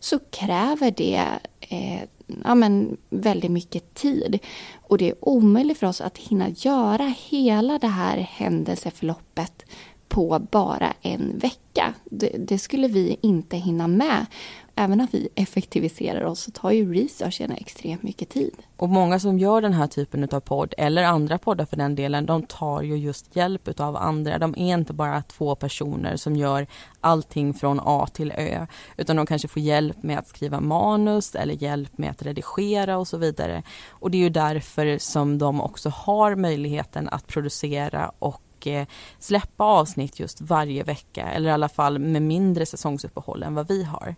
så 0.00 0.18
kräver 0.18 0.90
det 0.90 1.24
eh, 1.60 2.00
ja, 2.44 2.54
men 2.54 2.96
väldigt 3.10 3.50
mycket 3.50 3.94
tid. 3.94 4.38
Och 4.82 4.98
det 4.98 5.08
är 5.10 5.14
omöjligt 5.20 5.78
för 5.78 5.86
oss 5.86 6.00
att 6.00 6.18
hinna 6.18 6.48
göra 6.48 7.14
hela 7.18 7.78
det 7.78 7.86
här 7.86 8.16
händelseförloppet 8.18 9.64
på 10.08 10.46
bara 10.50 10.92
en 11.02 11.38
vecka. 11.38 11.94
Det, 12.04 12.28
det, 12.38 12.58
skulle 12.58 12.88
vi 12.88 13.16
inte 13.20 13.56
hinna 13.56 13.88
med. 13.88 14.26
Även 14.74 15.00
om 15.00 15.06
vi 15.12 15.28
effektiviserar 15.34 16.24
oss 16.24 16.40
så 16.40 16.50
tar 16.50 16.70
ju 16.70 16.94
researchen 16.94 17.52
extremt 17.52 18.02
mycket 18.02 18.28
tid. 18.28 18.54
Och 18.76 18.88
många 18.88 19.18
som 19.18 19.38
gör 19.38 19.60
den 19.60 19.72
här 19.72 19.86
typen 19.86 20.28
av 20.32 20.40
podd, 20.40 20.74
eller 20.78 21.04
andra 21.04 21.38
poddar 21.38 21.64
för 21.64 21.76
den 21.76 21.94
delen, 21.94 22.26
de 22.26 22.42
tar 22.42 22.82
ju 22.82 22.96
just 22.96 23.36
hjälp 23.36 23.80
av 23.80 23.96
andra. 23.96 24.38
De 24.38 24.54
är 24.58 24.74
inte 24.74 24.92
bara 24.92 25.22
två 25.22 25.54
personer 25.54 26.16
som 26.16 26.36
gör 26.36 26.66
allting 27.00 27.54
från 27.54 27.80
A 27.82 28.06
till 28.12 28.32
Ö, 28.36 28.66
utan 28.96 29.16
de 29.16 29.26
kanske 29.26 29.48
får 29.48 29.62
hjälp 29.62 30.02
med 30.02 30.18
att 30.18 30.28
skriva 30.28 30.60
manus 30.60 31.34
eller 31.34 31.54
hjälp 31.54 31.98
med 31.98 32.10
att 32.10 32.22
redigera 32.22 32.98
och 32.98 33.08
så 33.08 33.16
vidare. 33.16 33.62
Och 33.90 34.10
det 34.10 34.18
är 34.18 34.22
ju 34.22 34.30
därför 34.30 34.98
som 34.98 35.38
de 35.38 35.60
också 35.60 35.88
har 35.88 36.36
möjligheten 36.36 37.08
att 37.08 37.26
producera 37.26 38.12
och 38.18 38.66
eh, 38.66 38.86
släppa 39.18 39.64
avsnitt 39.64 40.20
just 40.20 40.40
varje 40.40 40.82
vecka 40.82 41.26
eller 41.26 41.48
i 41.48 41.52
alla 41.52 41.68
fall 41.68 41.98
med 41.98 42.22
mindre 42.22 42.66
säsongsuppehåll 42.66 43.42
än 43.42 43.54
vad 43.54 43.68
vi 43.68 43.84
har. 43.84 44.14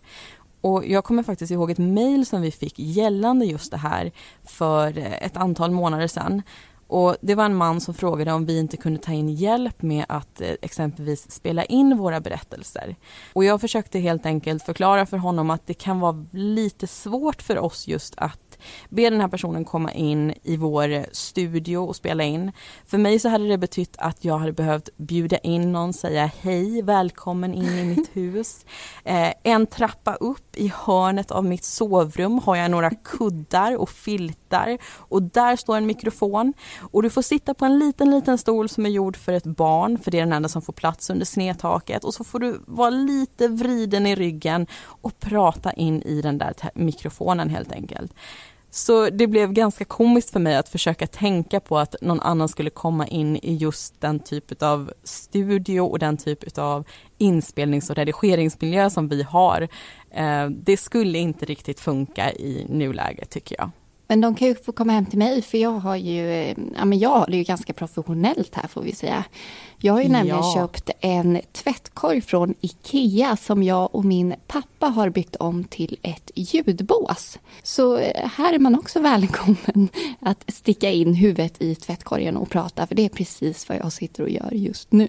Och 0.65 0.85
jag 0.85 1.03
kommer 1.03 1.23
faktiskt 1.23 1.51
ihåg 1.51 1.71
ett 1.71 1.77
mejl 1.77 2.25
som 2.25 2.41
vi 2.41 2.51
fick 2.51 2.79
gällande 2.79 3.45
just 3.45 3.71
det 3.71 3.77
här 3.77 4.11
för 4.43 4.97
eh, 4.97 5.23
ett 5.23 5.37
antal 5.37 5.71
månader 5.71 6.07
sedan. 6.07 6.41
Och 6.87 7.15
det 7.21 7.35
var 7.35 7.45
en 7.45 7.55
man 7.55 7.81
som 7.81 7.93
frågade 7.93 8.31
om 8.31 8.45
vi 8.45 8.59
inte 8.59 8.77
kunde 8.77 8.99
ta 8.99 9.11
in 9.11 9.29
hjälp 9.29 9.81
med 9.81 10.05
att 10.09 10.41
eh, 10.41 10.49
exempelvis 10.61 11.31
spela 11.31 11.65
in 11.65 11.97
våra 11.97 12.19
berättelser. 12.19 12.95
Och 13.33 13.43
jag 13.43 13.61
försökte 13.61 13.99
helt 13.99 14.25
enkelt 14.25 14.63
förklara 14.63 15.05
för 15.05 15.17
honom 15.17 15.49
att 15.49 15.67
det 15.67 15.73
kan 15.73 15.99
vara 15.99 16.25
lite 16.31 16.87
svårt 16.87 17.41
för 17.41 17.59
oss 17.59 17.87
just 17.87 18.13
att 18.17 18.44
att 18.55 18.89
be 18.89 19.09
den 19.09 19.21
här 19.21 19.27
personen 19.27 19.65
komma 19.65 19.91
in 19.91 20.33
i 20.43 20.57
vår 20.57 21.05
studio 21.11 21.77
och 21.77 21.95
spela 21.95 22.23
in. 22.23 22.51
För 22.85 22.97
mig 22.97 23.19
så 23.19 23.29
hade 23.29 23.47
det 23.47 23.57
betytt 23.57 23.95
att 23.97 24.25
jag 24.25 24.37
hade 24.37 24.53
behövt 24.53 24.89
bjuda 24.97 25.37
in 25.37 25.71
någon, 25.71 25.93
säga 25.93 26.31
hej, 26.41 26.81
välkommen 26.81 27.53
in 27.53 27.79
i 27.79 27.83
mitt 27.83 28.09
hus. 28.13 28.65
Eh, 29.03 29.33
en 29.43 29.67
trappa 29.67 30.15
upp 30.15 30.55
i 30.55 30.71
hörnet 30.75 31.31
av 31.31 31.45
mitt 31.45 31.63
sovrum 31.63 32.41
har 32.45 32.55
jag 32.55 32.71
några 32.71 32.89
kuddar 32.89 33.77
och 33.77 33.89
filtar 33.89 34.77
och 34.97 35.21
där 35.23 35.55
står 35.55 35.77
en 35.77 35.85
mikrofon 35.85 36.53
och 36.79 37.03
du 37.03 37.09
får 37.09 37.21
sitta 37.21 37.53
på 37.53 37.65
en 37.65 37.79
liten, 37.79 38.11
liten 38.11 38.37
stol 38.37 38.69
som 38.69 38.85
är 38.85 38.89
gjord 38.89 39.17
för 39.17 39.33
ett 39.33 39.43
barn, 39.43 39.97
för 39.97 40.11
det 40.11 40.17
är 40.19 40.21
den 40.21 40.33
enda 40.33 40.49
som 40.49 40.61
får 40.61 40.73
plats 40.73 41.09
under 41.09 41.25
snedtaket 41.25 42.03
och 42.03 42.13
så 42.13 42.23
får 42.23 42.39
du 42.39 42.61
vara 42.65 42.89
lite 42.89 43.47
vriden 43.47 44.07
i 44.07 44.15
ryggen 44.15 44.67
och 45.01 45.19
prata 45.19 45.73
in 45.73 46.01
i 46.01 46.21
den 46.21 46.37
där 46.37 46.53
mikrofonen 46.73 47.49
helt 47.49 47.71
enkelt. 47.71 48.13
Så 48.75 49.09
det 49.09 49.27
blev 49.27 49.53
ganska 49.53 49.85
komiskt 49.85 50.29
för 50.29 50.39
mig 50.39 50.55
att 50.55 50.69
försöka 50.69 51.07
tänka 51.07 51.59
på 51.59 51.77
att 51.77 51.95
någon 52.01 52.19
annan 52.21 52.49
skulle 52.49 52.69
komma 52.69 53.07
in 53.07 53.35
i 53.35 53.55
just 53.55 54.01
den 54.01 54.19
typ 54.19 54.61
av 54.63 54.91
studio 55.03 55.81
och 55.81 55.99
den 55.99 56.17
typ 56.17 56.57
av 56.57 56.83
inspelnings 57.17 57.89
och 57.89 57.95
redigeringsmiljö 57.95 58.89
som 58.89 59.07
vi 59.07 59.23
har. 59.23 59.67
Eh, 60.11 60.49
det 60.49 60.77
skulle 60.77 61.17
inte 61.17 61.45
riktigt 61.45 61.79
funka 61.79 62.31
i 62.31 62.65
nuläget 62.69 63.29
tycker 63.29 63.55
jag. 63.59 63.71
Men 64.07 64.21
de 64.21 64.35
kan 64.35 64.47
ju 64.47 64.55
få 64.55 64.71
komma 64.71 64.93
hem 64.93 65.05
till 65.05 65.19
mig 65.19 65.41
för 65.41 65.57
jag 65.57 65.71
har 65.71 65.95
ju, 65.95 66.53
ja 66.77 66.85
men 66.85 66.99
jag 66.99 67.09
har 67.09 67.27
det 67.27 67.37
ju 67.37 67.43
ganska 67.43 67.73
professionellt 67.73 68.55
här 68.55 68.67
får 68.67 68.81
vi 68.81 68.95
säga. 68.95 69.23
Jag 69.77 69.93
har 69.93 70.01
ju 70.01 70.09
nämligen 70.09 70.37
ja. 70.37 70.53
köpt 70.55 70.89
en 70.99 71.41
tvättkorg 71.51 72.21
från 72.21 72.53
IKEA 72.61 73.37
som 73.37 73.63
jag 73.63 73.95
och 73.95 74.05
min 74.05 74.35
pappa 74.47 74.87
har 74.87 75.09
byggt 75.09 75.35
om 75.35 75.63
till 75.63 75.97
ett 76.01 76.31
ljudbås. 76.35 77.39
Så 77.63 77.97
eh, 77.97 78.29
här 78.29 78.53
är 78.53 78.59
man 78.59 78.75
också 78.75 78.99
välkommen 78.99 79.89
att 80.19 80.43
sticka 80.47 80.91
in 80.91 81.13
huvudet 81.13 81.61
i 81.61 81.75
tvättkorgen 81.75 82.37
och 82.37 82.49
prata 82.49 82.87
för 82.87 82.95
det 82.95 83.05
är 83.05 83.09
precis 83.09 83.69
vad 83.69 83.77
jag 83.77 83.93
sitter 83.93 84.23
och 84.23 84.29
gör 84.29 84.51
just 84.51 84.91
nu. 84.91 85.07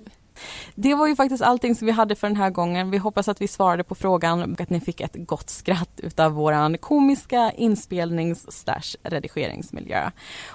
Det 0.74 0.94
var 0.94 1.06
ju 1.06 1.16
faktiskt 1.16 1.42
allting 1.42 1.74
som 1.74 1.86
vi 1.86 1.92
hade 1.92 2.14
för 2.14 2.26
den 2.26 2.36
här 2.36 2.50
gången. 2.50 2.90
Vi 2.90 2.98
hoppas 2.98 3.28
att 3.28 3.40
vi 3.40 3.48
svarade 3.48 3.84
på 3.84 3.94
frågan 3.94 4.52
och 4.52 4.60
att 4.60 4.70
ni 4.70 4.80
fick 4.80 5.00
ett 5.00 5.16
gott 5.16 5.50
skratt 5.50 6.00
utav 6.02 6.32
våran 6.32 6.78
komiska 6.78 7.52
inspelnings 7.56 8.66
redigeringsmiljö. 9.02 10.10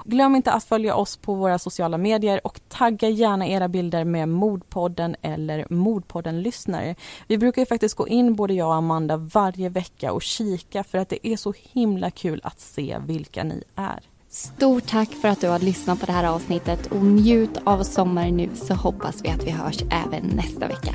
Glöm 0.06 0.36
inte 0.36 0.52
att 0.52 0.63
följa 0.63 0.96
oss 0.96 1.17
på 1.17 1.34
våra 1.34 1.60
sociala 1.60 1.98
medier 1.98 2.48
och 2.48 2.60
tagga 2.70 3.10
gärna 3.10 3.48
era 3.48 3.67
bilder 3.67 4.04
med 4.04 4.30
Mordpodden 4.30 5.15
eller 5.22 5.65
Mordpodden-lyssnare. 5.70 6.96
Vi 7.28 7.38
brukar 7.38 7.62
ju 7.62 7.65
faktiskt 7.65 7.96
gå 7.96 8.08
in 8.08 8.36
både 8.36 8.54
jag 8.54 8.67
och 8.67 8.76
Amanda 8.76 9.17
varje 9.17 9.70
vecka 9.70 10.12
och 10.12 10.22
kika 10.22 10.84
för 10.84 10.98
att 10.98 11.10
det 11.10 11.28
är 11.28 11.38
så 11.38 11.54
himla 11.58 12.12
kul 12.12 12.41
att 12.44 12.60
se 12.60 12.98
vilka 13.06 13.44
ni 13.44 13.63
är. 13.76 14.11
Stort 14.34 14.88
tack 14.88 15.10
för 15.10 15.28
att 15.28 15.41
du 15.41 15.48
har 15.48 15.60
lyssnat 15.60 16.00
på 16.00 16.06
det 16.06 16.12
här 16.12 16.24
avsnittet 16.24 16.88
och 16.88 17.04
njut 17.04 17.58
av 17.63 17.84
sommaren 17.84 18.38
nu 18.38 18.50
så 18.56 18.74
hoppas 18.74 19.24
vi 19.24 19.30
att 19.30 19.44
vi 19.44 19.52
hörs 19.52 19.78
även 19.82 20.24
nästa 20.24 20.67
vecka. 20.67 20.94